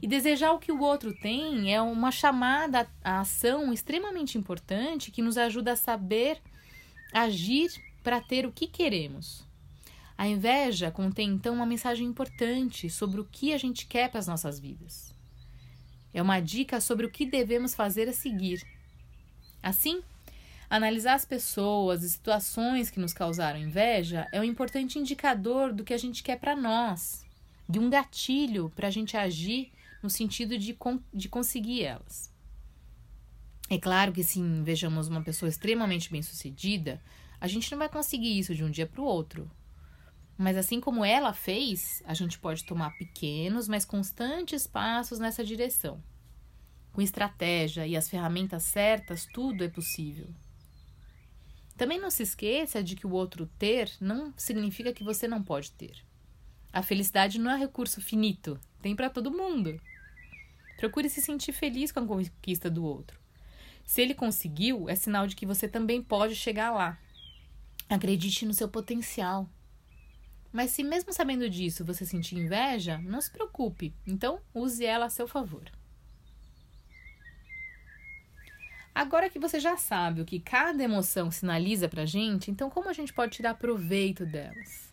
E 0.00 0.06
desejar 0.06 0.52
o 0.52 0.60
que 0.60 0.70
o 0.70 0.80
outro 0.80 1.12
tem 1.12 1.74
é 1.74 1.82
uma 1.82 2.12
chamada 2.12 2.88
à 3.02 3.18
ação 3.18 3.72
extremamente 3.72 4.38
importante 4.38 5.10
que 5.10 5.20
nos 5.20 5.36
ajuda 5.36 5.72
a 5.72 5.76
saber 5.76 6.40
agir 7.12 7.68
para 8.00 8.20
ter 8.20 8.46
o 8.46 8.52
que 8.52 8.68
queremos. 8.68 9.44
A 10.16 10.28
inveja 10.28 10.92
contém 10.92 11.30
então 11.30 11.56
uma 11.56 11.66
mensagem 11.66 12.06
importante 12.06 12.88
sobre 12.88 13.20
o 13.20 13.24
que 13.24 13.52
a 13.52 13.58
gente 13.58 13.88
quer 13.88 14.08
para 14.08 14.20
as 14.20 14.28
nossas 14.28 14.60
vidas. 14.60 15.17
É 16.12 16.22
uma 16.22 16.40
dica 16.40 16.80
sobre 16.80 17.06
o 17.06 17.10
que 17.10 17.26
devemos 17.26 17.74
fazer 17.74 18.08
a 18.08 18.12
seguir. 18.12 18.62
Assim, 19.62 20.02
analisar 20.70 21.14
as 21.14 21.24
pessoas 21.24 22.02
e 22.02 22.10
situações 22.10 22.90
que 22.90 23.00
nos 23.00 23.12
causaram 23.12 23.58
inveja 23.58 24.26
é 24.32 24.40
um 24.40 24.44
importante 24.44 24.98
indicador 24.98 25.72
do 25.72 25.84
que 25.84 25.94
a 25.94 25.98
gente 25.98 26.22
quer 26.22 26.38
para 26.38 26.56
nós, 26.56 27.24
de 27.68 27.78
um 27.78 27.90
gatilho 27.90 28.72
para 28.74 28.88
a 28.88 28.90
gente 28.90 29.16
agir 29.16 29.72
no 30.02 30.08
sentido 30.08 30.56
de, 30.56 30.76
de 31.12 31.28
conseguir 31.28 31.84
elas. 31.84 32.32
É 33.70 33.78
claro 33.78 34.12
que 34.12 34.24
se 34.24 34.40
invejamos 34.40 35.08
uma 35.08 35.22
pessoa 35.22 35.48
extremamente 35.48 36.10
bem-sucedida, 36.10 37.00
a 37.40 37.46
gente 37.46 37.70
não 37.70 37.78
vai 37.78 37.88
conseguir 37.88 38.38
isso 38.38 38.54
de 38.54 38.64
um 38.64 38.70
dia 38.70 38.86
para 38.86 39.02
o 39.02 39.04
outro. 39.04 39.50
Mas 40.38 40.56
assim 40.56 40.80
como 40.80 41.04
ela 41.04 41.32
fez, 41.32 42.00
a 42.06 42.14
gente 42.14 42.38
pode 42.38 42.64
tomar 42.64 42.96
pequenos, 42.96 43.66
mas 43.66 43.84
constantes 43.84 44.68
passos 44.68 45.18
nessa 45.18 45.44
direção. 45.44 46.00
Com 46.92 47.02
estratégia 47.02 47.84
e 47.88 47.96
as 47.96 48.08
ferramentas 48.08 48.62
certas, 48.62 49.26
tudo 49.26 49.64
é 49.64 49.68
possível. 49.68 50.28
Também 51.76 52.00
não 52.00 52.10
se 52.10 52.22
esqueça 52.22 52.82
de 52.82 52.94
que 52.94 53.06
o 53.06 53.10
outro 53.10 53.46
ter 53.58 53.90
não 54.00 54.32
significa 54.36 54.92
que 54.92 55.02
você 55.02 55.26
não 55.26 55.42
pode 55.42 55.72
ter. 55.72 56.04
A 56.72 56.82
felicidade 56.82 57.40
não 57.40 57.50
é 57.50 57.56
recurso 57.56 58.00
finito, 58.00 58.60
tem 58.80 58.94
para 58.94 59.10
todo 59.10 59.32
mundo. 59.32 59.80
Procure 60.76 61.10
se 61.10 61.20
sentir 61.20 61.52
feliz 61.52 61.90
com 61.90 61.98
a 61.98 62.06
conquista 62.06 62.70
do 62.70 62.84
outro. 62.84 63.18
Se 63.84 64.00
ele 64.00 64.14
conseguiu, 64.14 64.88
é 64.88 64.94
sinal 64.94 65.26
de 65.26 65.34
que 65.34 65.46
você 65.46 65.66
também 65.66 66.00
pode 66.00 66.36
chegar 66.36 66.70
lá. 66.70 66.96
Acredite 67.88 68.46
no 68.46 68.54
seu 68.54 68.68
potencial. 68.68 69.48
Mas 70.52 70.70
se 70.70 70.82
mesmo 70.82 71.12
sabendo 71.12 71.48
disso 71.48 71.84
você 71.84 72.04
sentir 72.06 72.36
inveja, 72.36 72.98
não 72.98 73.20
se 73.20 73.30
preocupe. 73.30 73.94
Então, 74.06 74.40
use 74.54 74.84
ela 74.84 75.06
a 75.06 75.10
seu 75.10 75.28
favor. 75.28 75.70
Agora 78.94 79.30
que 79.30 79.38
você 79.38 79.60
já 79.60 79.76
sabe 79.76 80.20
o 80.22 80.24
que 80.24 80.40
cada 80.40 80.82
emoção 80.82 81.30
sinaliza 81.30 81.88
pra 81.88 82.04
gente, 82.04 82.50
então 82.50 82.68
como 82.68 82.88
a 82.88 82.92
gente 82.92 83.12
pode 83.12 83.36
tirar 83.36 83.54
proveito 83.54 84.26
delas? 84.26 84.90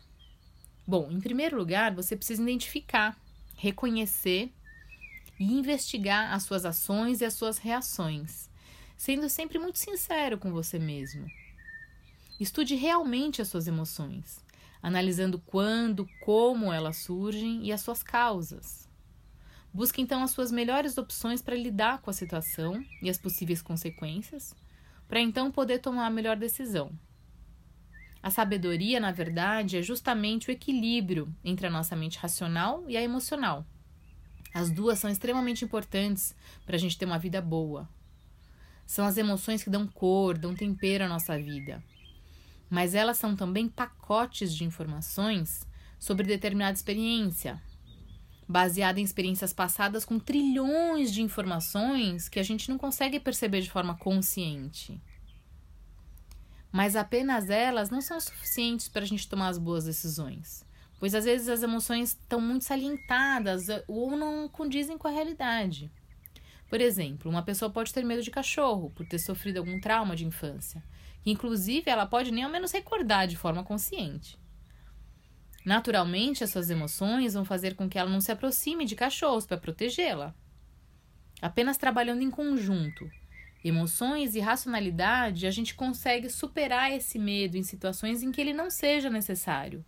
Bom, 0.86 1.10
em 1.10 1.20
primeiro 1.20 1.58
lugar, 1.58 1.92
você 1.96 2.16
precisa 2.16 2.44
identificar, 2.44 3.20
reconhecer 3.58 4.54
e 5.40 5.52
investigar 5.58 6.32
as 6.32 6.44
suas 6.44 6.66
ações 6.66 7.20
e 7.20 7.26
as 7.26 7.34
suas 7.34 7.58
reações, 7.58 8.48
sendo 8.96 9.28
sempre 9.28 9.58
muito 9.58 9.80
sincero 9.80 10.38
com 10.38 10.52
você 10.52 10.78
mesmo. 10.78 11.26
Estude 12.40 12.76
realmente 12.76 13.42
as 13.42 13.48
suas 13.48 13.68
emoções, 13.68 14.40
analisando 14.86 15.40
quando, 15.40 16.08
como 16.22 16.72
elas 16.72 16.98
surgem 16.98 17.66
e 17.66 17.74
as 17.74 17.82
suas 17.82 18.04
causas. 18.04 18.88
Busque 19.74 20.00
então 20.00 20.22
as 20.22 20.30
suas 20.30 20.52
melhores 20.52 20.96
opções 20.96 21.42
para 21.42 21.56
lidar 21.56 22.04
com 22.04 22.12
a 22.12 22.14
situação 22.14 22.86
e 23.02 23.10
as 23.10 23.18
possíveis 23.18 23.64
consequências, 23.64 24.56
para 25.08 25.20
então 25.20 25.52
poder 25.52 25.80
tomar 25.80 26.06
a 26.06 26.12
melhor 26.12 26.38
decisão. 26.38 26.92
A 28.22 28.30
sabedoria, 28.30 29.00
na 29.00 29.12
verdade, 29.12 29.76
é 29.76 29.82
justamente 29.82 30.50
o 30.50 30.52
equilíbrio 30.52 31.34
entre 31.44 31.66
a 31.66 31.72
nossa 31.72 31.96
mente 31.96 32.20
racional 32.20 32.84
e 32.88 32.96
a 32.96 33.02
emocional. 33.02 33.66
As 34.54 34.70
duas 34.70 35.00
são 35.00 35.10
extremamente 35.10 35.66
importantes 35.66 36.36
para 36.64 36.76
a 36.76 36.80
gente 36.80 36.96
ter 36.96 37.06
uma 37.06 37.18
vida 37.18 37.42
boa. 37.42 37.90
São 38.86 39.04
as 39.04 39.18
emoções 39.18 39.64
que 39.64 39.70
dão 39.72 39.88
cor, 39.88 40.38
dão 40.38 40.54
tempero 40.54 41.06
à 41.06 41.08
nossa 41.08 41.36
vida. 41.40 41.84
Mas 42.70 42.96
elas 42.96 43.18
são 43.18 43.36
também 43.36 43.68
pacotes 43.68 44.54
de 44.54 44.64
informações 44.64 45.68
sobre 46.00 46.26
determinada 46.26 46.76
experiência, 46.76 47.62
baseada 48.48 49.00
em 49.00 49.04
experiências 49.04 49.54
passadas 49.54 50.06
com 50.06 50.20
trilhões 50.20 51.12
de 51.12 51.22
informações 51.22 52.30
que 52.30 52.40
a 52.40 52.44
gente 52.44 52.70
não 52.70 52.78
consegue 52.78 53.20
perceber 53.20 53.62
de 53.62 53.72
forma 53.72 53.96
consciente. 53.96 55.02
Mas 56.72 56.96
apenas 56.96 57.50
elas 57.50 57.90
não 57.90 58.02
são 58.02 58.20
suficientes 58.20 58.88
para 58.88 59.04
a 59.04 59.08
gente 59.08 59.28
tomar 59.28 59.48
as 59.48 59.58
boas 59.58 59.86
decisões, 59.86 60.66
pois 61.00 61.16
às 61.16 61.26
vezes 61.26 61.48
as 61.48 61.64
emoções 61.64 62.10
estão 62.10 62.42
muito 62.42 62.66
salientadas 62.66 63.68
ou 63.88 64.12
não 64.12 64.48
condizem 64.50 64.98
com 64.98 65.08
a 65.08 65.12
realidade. 65.12 65.92
Por 66.70 66.82
exemplo, 66.82 67.32
uma 67.32 67.44
pessoa 67.44 67.72
pode 67.72 67.94
ter 67.94 68.04
medo 68.04 68.22
de 68.22 68.32
cachorro 68.32 68.90
por 68.90 69.06
ter 69.06 69.20
sofrido 69.20 69.58
algum 69.58 69.80
trauma 69.80 70.16
de 70.16 70.26
infância, 70.26 70.84
inclusive 71.26 71.90
ela 71.90 72.06
pode 72.06 72.32
nem 72.32 72.44
ao 72.44 72.52
menos 72.52 72.72
recordar 72.72 73.28
de 73.28 73.36
forma 73.36 73.64
consciente. 73.64 74.38
Naturalmente, 75.66 76.44
as 76.44 76.52
suas 76.52 76.70
emoções 76.70 77.34
vão 77.34 77.44
fazer 77.44 77.76
com 77.76 77.90
que 77.90 77.98
ela 77.98 78.10
não 78.10 78.22
se 78.22 78.32
aproxime 78.32 78.86
de 78.86 78.96
cachorros 78.96 79.48
para 79.48 79.58
protegê-la. 79.58 80.36
Apenas 81.42 81.78
trabalhando 81.78 82.22
em 82.22 82.30
conjunto, 82.30 83.10
emoções 83.64 84.36
e 84.36 84.40
racionalidade, 84.40 85.48
a 85.48 85.52
gente 85.52 85.74
consegue 85.74 86.30
superar 86.30 86.92
esse 86.92 87.18
medo 87.18 87.58
em 87.58 87.64
situações 87.64 88.22
em 88.22 88.32
que 88.32 88.40
ele 88.40 88.54
não 88.54 88.70
seja 88.70 89.10
necessário, 89.10 89.84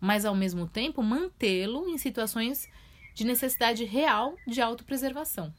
mas 0.00 0.24
ao 0.24 0.36
mesmo 0.36 0.68
tempo 0.68 1.02
mantê-lo 1.02 1.88
em 1.88 1.98
situações 1.98 2.68
de 3.12 3.24
necessidade 3.24 3.84
real 3.84 4.36
de 4.46 4.60
autopreservação. 4.60 5.52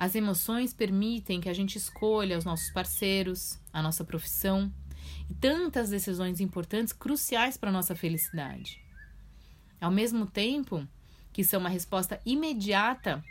As 0.00 0.14
emoções 0.14 0.72
permitem 0.72 1.42
que 1.42 1.48
a 1.50 1.52
gente 1.52 1.76
escolha 1.76 2.38
os 2.38 2.44
nossos 2.46 2.70
parceiros, 2.70 3.58
a 3.70 3.82
nossa 3.82 4.02
profissão, 4.02 4.72
e 5.28 5.34
tantas 5.34 5.90
decisões 5.90 6.40
importantes, 6.40 6.94
cruciais 6.94 7.58
para 7.58 7.68
a 7.68 7.72
nossa 7.72 7.94
felicidade. 7.94 8.82
Ao 9.78 9.90
mesmo 9.90 10.24
tempo 10.24 10.88
que 11.34 11.44
são 11.44 11.60
uma 11.60 11.68
resposta 11.68 12.18
imediata 12.24 13.22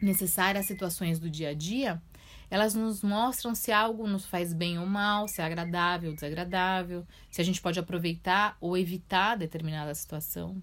necessária 0.00 0.60
às 0.60 0.66
situações 0.68 1.18
do 1.18 1.28
dia 1.28 1.48
a 1.48 1.54
dia, 1.54 2.00
elas 2.48 2.72
nos 2.72 3.02
mostram 3.02 3.52
se 3.52 3.72
algo 3.72 4.06
nos 4.06 4.24
faz 4.24 4.52
bem 4.52 4.78
ou 4.78 4.86
mal, 4.86 5.26
se 5.26 5.42
é 5.42 5.44
agradável 5.44 6.10
ou 6.10 6.14
desagradável, 6.14 7.04
se 7.32 7.40
a 7.40 7.44
gente 7.44 7.60
pode 7.60 7.80
aproveitar 7.80 8.56
ou 8.60 8.78
evitar 8.78 9.36
determinada 9.36 9.92
situação. 9.92 10.62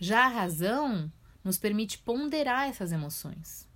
Já 0.00 0.24
a 0.24 0.28
razão 0.28 1.12
nos 1.44 1.58
permite 1.58 1.96
ponderar 1.98 2.68
essas 2.68 2.90
emoções, 2.90 3.67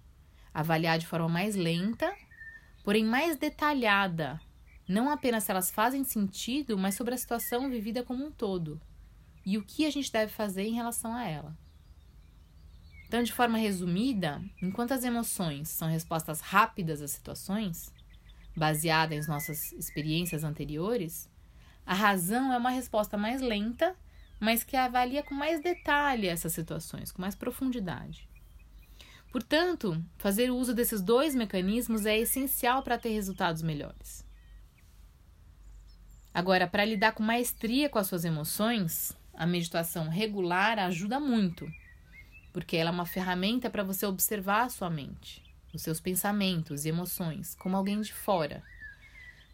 avaliar 0.53 0.99
de 0.99 1.07
forma 1.07 1.29
mais 1.29 1.55
lenta, 1.55 2.15
porém 2.85 3.05
mais 3.05 3.37
detalhada 3.37 4.41
não 4.88 5.11
apenas 5.11 5.45
se 5.45 5.51
elas 5.51 5.71
fazem 5.71 6.05
sentido, 6.05 6.77
mas 6.77 6.95
sobre 6.95 7.15
a 7.15 7.19
situação 7.19 7.71
vivida 7.71 8.03
como 8.03 8.27
um 8.27 8.31
todo 8.31 8.81
e 9.45 9.57
o 9.57 9.65
que 9.65 9.87
a 9.87 9.91
gente 9.91 10.12
deve 10.12 10.33
fazer 10.33 10.65
em 10.65 10.75
relação 10.75 11.15
a 11.15 11.25
ela. 11.25 11.57
Então, 13.07 13.23
de 13.23 13.33
forma 13.33 13.59
resumida, 13.59 14.43
enquanto 14.61 14.93
as 14.93 15.05
emoções 15.05 15.69
são 15.69 15.88
respostas 15.88 16.41
rápidas 16.41 17.03
às 17.03 17.11
situações, 17.11 17.93
baseadas 18.57 19.27
em 19.27 19.31
nossas 19.31 19.73
experiências 19.73 20.45
anteriores, 20.45 21.29
a 21.85 21.95
razão 21.95 22.53
é 22.53 22.57
uma 22.57 22.71
resposta 22.71 23.19
mais 23.19 23.41
lenta, 23.41 23.97
mas 24.41 24.65
que 24.65 24.77
avalia 24.77 25.23
com 25.23 25.35
mais 25.35 25.61
detalhe 25.62 26.27
essas 26.27 26.53
situações, 26.53 27.12
com 27.12 27.21
mais 27.21 27.35
profundidade. 27.35 28.29
Portanto, 29.33 30.05
fazer 30.18 30.51
uso 30.51 30.75
desses 30.75 31.01
dois 31.01 31.35
mecanismos 31.35 32.05
é 32.05 32.18
essencial 32.18 32.83
para 32.83 32.99
ter 32.99 33.09
resultados 33.09 33.62
melhores. 33.62 34.27
Agora, 36.35 36.68
para 36.68 36.85
lidar 36.85 37.12
com 37.12 37.23
maestria 37.23 37.88
com 37.88 37.99
as 37.99 38.07
suas 38.07 38.27
emoções, 38.27 39.16
a 39.33 39.47
meditação 39.47 40.11
regular 40.11 40.79
ajuda 40.79 41.18
muito, 41.18 41.66
porque 42.53 42.77
ela 42.77 42.90
é 42.90 42.92
uma 42.92 43.07
ferramenta 43.07 43.71
para 43.71 43.83
você 43.83 44.05
observar 44.05 44.64
a 44.64 44.68
sua 44.68 44.90
mente, 44.90 45.42
os 45.73 45.81
seus 45.81 45.99
pensamentos 45.99 46.85
e 46.85 46.90
emoções, 46.90 47.55
como 47.55 47.75
alguém 47.75 48.03
de 48.03 48.12
fora, 48.12 48.62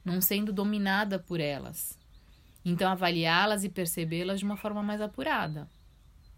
não 0.05 0.21
sendo 0.21 0.53
dominada 0.53 1.21
por 1.21 1.39
elas. 1.39 1.97
Então, 2.65 2.91
avaliá-las 2.91 3.63
e 3.63 3.69
percebê-las 3.69 4.41
de 4.41 4.45
uma 4.45 4.57
forma 4.57 4.83
mais 4.83 5.01
apurada. 5.01 5.71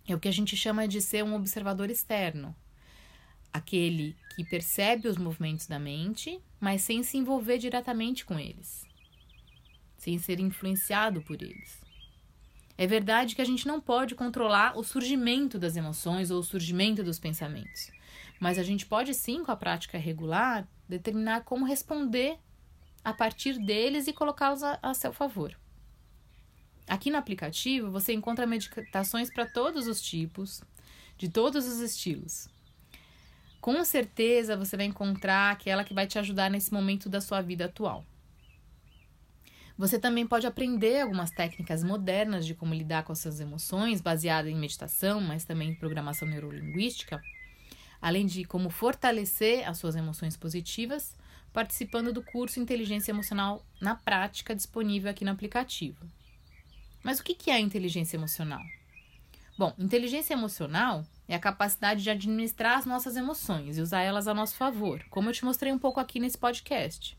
É 0.07 0.14
o 0.14 0.20
que 0.20 0.29
a 0.29 0.33
gente 0.33 0.55
chama 0.59 0.87
de 0.87 1.00
ser 1.00 1.24
um 1.24 1.35
observador 1.35 1.88
externo. 1.90 2.55
Aquele 3.53 4.17
que 4.37 4.45
percebe 4.45 5.09
os 5.09 5.17
movimentos 5.17 5.67
da 5.67 5.79
mente, 5.79 6.41
mas 6.61 6.83
sem 6.83 7.03
se 7.03 7.17
envolver 7.17 7.59
diretamente 7.59 8.25
com 8.25 8.39
eles 8.39 8.89
sem 10.01 10.19
ser 10.19 10.41
influenciado 10.41 11.21
por 11.21 11.41
eles. 11.43 11.79
É 12.77 12.87
verdade 12.87 13.37
que 13.37 13.43
a 13.43 13.45
gente 13.45 13.69
não 13.69 13.79
pode 13.79 14.15
controlar 14.15 14.77
o 14.77 14.83
surgimento 14.83 15.59
das 15.59 15.77
emoções 15.77 16.31
ou 16.31 16.41
o 16.41 16.43
surgimento 16.43 17.05
dos 17.05 17.19
pensamentos, 17.19 17.93
mas 18.41 18.59
a 18.59 18.63
gente 18.63 18.87
pode 18.87 19.13
sim, 19.13 19.45
com 19.45 19.53
a 19.53 19.57
prática 19.57 19.99
regular, 19.99 20.67
determinar 20.89 21.43
como 21.45 21.67
responder 21.67 22.39
a 23.05 23.13
partir 23.13 23.59
deles 23.59 24.09
e 24.09 24.13
colocá-los 24.15 24.63
a, 24.63 24.79
a 24.83 24.95
seu 24.95 25.13
favor. 25.13 25.55
Aqui 26.89 27.11
no 27.11 27.19
aplicativo 27.19 27.91
você 27.91 28.15
encontra 28.15 28.47
meditações 28.47 29.31
para 29.31 29.45
todos 29.45 29.87
os 29.87 30.01
tipos, 30.01 30.63
de 31.19 31.29
todos 31.29 31.67
os 31.67 31.81
estilos. 31.81 32.49
Com 33.61 33.85
certeza 33.85 34.57
você 34.57 34.77
vai 34.77 34.87
encontrar 34.87 35.51
aquela 35.51 35.85
que 35.85 35.92
vai 35.92 36.07
te 36.07 36.18
ajudar 36.18 36.51
nesse 36.51 36.73
momento 36.73 37.09
da 37.09 37.20
sua 37.20 37.42
vida 37.42 37.66
atual. 37.66 38.05
Você 39.77 39.99
também 39.99 40.27
pode 40.27 40.46
aprender 40.46 41.01
algumas 41.01 41.31
técnicas 41.31 41.83
modernas 41.83 42.46
de 42.46 42.55
como 42.55 42.75
lidar 42.75 43.03
com 43.03 43.12
as 43.12 43.18
suas 43.18 43.40
emoções, 43.40 44.01
baseadas 44.01 44.51
em 44.51 44.55
meditação, 44.55 45.20
mas 45.20 45.44
também 45.44 45.70
em 45.70 45.75
programação 45.75 46.29
neurolinguística, 46.29 47.20
além 48.01 48.27
de 48.27 48.44
como 48.44 48.68
fortalecer 48.68 49.66
as 49.68 49.79
suas 49.79 49.96
emoções 49.96 50.37
positivas, 50.37 51.16
participando 51.53 52.12
do 52.12 52.23
curso 52.23 52.61
Inteligência 52.61 53.11
Emocional 53.11 53.64
na 53.81 53.94
Prática 53.94 54.55
disponível 54.55 55.11
aqui 55.11 55.25
no 55.25 55.33
aplicativo. 55.33 56.07
Mas 57.03 57.18
o 57.18 57.25
que 57.25 57.51
é 57.51 57.59
inteligência 57.59 58.16
emocional? 58.16 58.61
Bom, 59.61 59.75
inteligência 59.79 60.33
emocional 60.33 61.05
é 61.29 61.35
a 61.35 61.38
capacidade 61.38 62.03
de 62.03 62.09
administrar 62.09 62.79
as 62.79 62.87
nossas 62.87 63.14
emoções 63.14 63.77
e 63.77 63.83
usar 63.83 64.01
elas 64.01 64.27
a 64.27 64.33
nosso 64.33 64.55
favor, 64.55 65.05
como 65.11 65.29
eu 65.29 65.35
te 65.35 65.44
mostrei 65.44 65.70
um 65.70 65.79
pouco 65.79 66.01
aqui 66.01 66.18
nesse 66.18 66.38
podcast. 66.38 67.14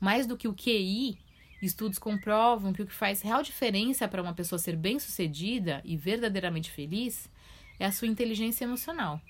Mais 0.00 0.26
do 0.26 0.36
que 0.36 0.48
o 0.48 0.52
QI, 0.52 1.16
Estudos 1.62 2.00
comprovam 2.00 2.72
que 2.72 2.82
o 2.82 2.86
que 2.86 2.92
faz 2.92 3.22
real 3.22 3.44
diferença 3.44 4.08
para 4.08 4.20
uma 4.20 4.34
pessoa 4.34 4.58
ser 4.58 4.74
bem-sucedida 4.74 5.80
e 5.84 5.96
verdadeiramente 5.96 6.68
feliz 6.68 7.30
é 7.78 7.86
a 7.86 7.92
sua 7.92 8.08
inteligência 8.08 8.64
emocional. 8.64 9.20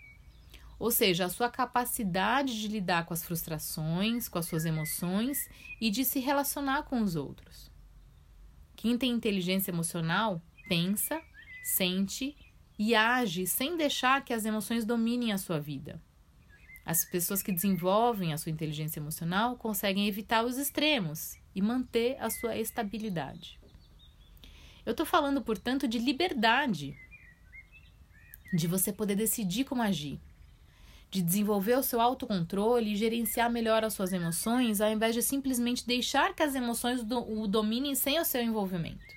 Ou 0.79 0.91
seja, 0.91 1.27
a 1.27 1.29
sua 1.29 1.51
capacidade 1.51 2.59
de 2.59 2.67
lidar 2.67 3.05
com 3.05 3.13
as 3.13 3.23
frustrações, 3.23 4.27
com 4.27 4.39
as 4.39 4.47
suas 4.47 4.65
emoções 4.65 5.51
e 5.79 5.91
de 5.91 6.03
se 6.03 6.19
relacionar 6.21 6.85
com 6.85 7.03
os 7.03 7.15
outros. 7.15 7.71
Que 8.75 8.85
Quem 8.85 8.97
tem 8.97 9.13
inteligência 9.13 9.71
emocional 9.71 10.41
pensa, 10.67 11.21
sente 11.67 12.37
e 12.79 12.95
age 12.95 13.45
sem 13.47 13.77
deixar 13.77 14.25
que 14.25 14.33
as 14.33 14.45
emoções 14.45 14.85
dominem 14.85 15.33
a 15.33 15.39
sua 15.39 15.59
vida. 15.59 16.01
As 16.85 17.05
pessoas 17.05 17.43
que 17.43 17.51
desenvolvem 17.51 18.33
a 18.33 18.39
sua 18.39 18.53
inteligência 18.53 19.01
emocional 19.01 19.57
conseguem 19.57 20.07
evitar 20.07 20.45
os 20.45 20.57
extremos 20.59 21.37
e 21.55 21.61
manter 21.61 22.17
a 22.21 22.31
sua 22.31 22.57
estabilidade. 22.57 23.59
Eu 24.85 24.93
estou 24.93 25.05
falando, 25.05 25.43
portanto, 25.43 25.89
de 25.89 25.99
liberdade, 25.99 26.97
de 28.55 28.69
você 28.69 28.93
poder 28.93 29.17
decidir 29.17 29.65
como 29.65 29.83
agir, 29.83 30.21
de 31.11 31.21
desenvolver 31.21 31.77
o 31.77 31.83
seu 31.83 32.01
autocontrole 32.01 32.93
e 32.93 32.97
gerenciar 32.97 33.51
melhor 33.51 33.83
as 33.83 33.95
suas 33.95 34.13
emoções, 34.13 34.81
ao 34.81 34.89
invés 34.89 35.17
de 35.17 35.23
simplesmente 35.23 35.85
deixar 35.85 36.33
que 36.33 36.45
as 36.45 36.55
emoções 36.55 37.01
o 37.01 37.49
dominem 37.49 37.97
sem 37.97 38.21
o 38.21 38.25
seu 38.25 38.41
envolvimento. 38.41 39.16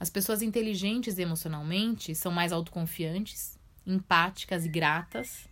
As 0.00 0.08
pessoas 0.08 0.40
inteligentes 0.40 1.18
emocionalmente 1.18 2.14
são 2.14 2.32
mais 2.32 2.52
autoconfiantes, 2.52 3.58
empáticas 3.86 4.64
e 4.64 4.68
gratas 4.68 5.46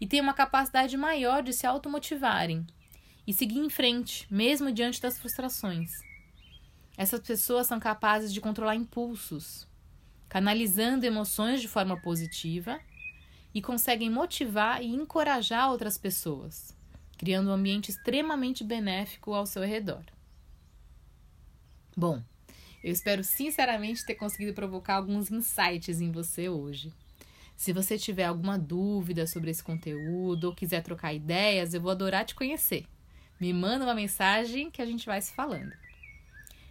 e 0.00 0.08
têm 0.08 0.20
uma 0.20 0.34
capacidade 0.34 0.96
maior 0.96 1.40
de 1.40 1.52
se 1.52 1.64
automotivarem 1.64 2.66
e 3.24 3.32
seguir 3.32 3.60
em 3.60 3.70
frente, 3.70 4.26
mesmo 4.28 4.72
diante 4.72 5.00
das 5.00 5.20
frustrações. 5.20 5.92
Essas 6.96 7.20
pessoas 7.20 7.68
são 7.68 7.78
capazes 7.78 8.32
de 8.34 8.40
controlar 8.40 8.74
impulsos, 8.74 9.68
canalizando 10.28 11.06
emoções 11.06 11.60
de 11.60 11.68
forma 11.68 11.96
positiva 11.96 12.80
e 13.54 13.62
conseguem 13.62 14.10
motivar 14.10 14.82
e 14.82 14.86
encorajar 14.86 15.70
outras 15.70 15.96
pessoas, 15.96 16.76
criando 17.16 17.50
um 17.50 17.52
ambiente 17.52 17.90
extremamente 17.92 18.64
benéfico 18.64 19.32
ao 19.32 19.46
seu 19.46 19.62
redor. 19.62 20.04
Bom, 21.96 22.22
eu 22.86 22.92
espero 22.92 23.24
sinceramente 23.24 24.06
ter 24.06 24.14
conseguido 24.14 24.54
provocar 24.54 24.94
alguns 24.94 25.28
insights 25.28 26.00
em 26.00 26.12
você 26.12 26.48
hoje. 26.48 26.92
Se 27.56 27.72
você 27.72 27.98
tiver 27.98 28.26
alguma 28.26 28.56
dúvida 28.56 29.26
sobre 29.26 29.50
esse 29.50 29.60
conteúdo 29.60 30.44
ou 30.44 30.54
quiser 30.54 30.84
trocar 30.84 31.12
ideias, 31.12 31.74
eu 31.74 31.80
vou 31.80 31.90
adorar 31.90 32.24
te 32.24 32.36
conhecer. 32.36 32.86
Me 33.40 33.52
manda 33.52 33.84
uma 33.84 33.92
mensagem 33.92 34.70
que 34.70 34.80
a 34.80 34.86
gente 34.86 35.04
vai 35.04 35.20
se 35.20 35.34
falando. 35.34 35.72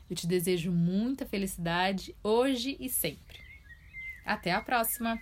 Eu 0.10 0.16
te 0.16 0.26
desejo 0.26 0.72
muita 0.72 1.26
felicidade 1.26 2.16
hoje 2.24 2.78
e 2.80 2.88
sempre. 2.88 3.42
Até 4.26 4.54
a 4.54 4.62
próxima! 4.62 5.20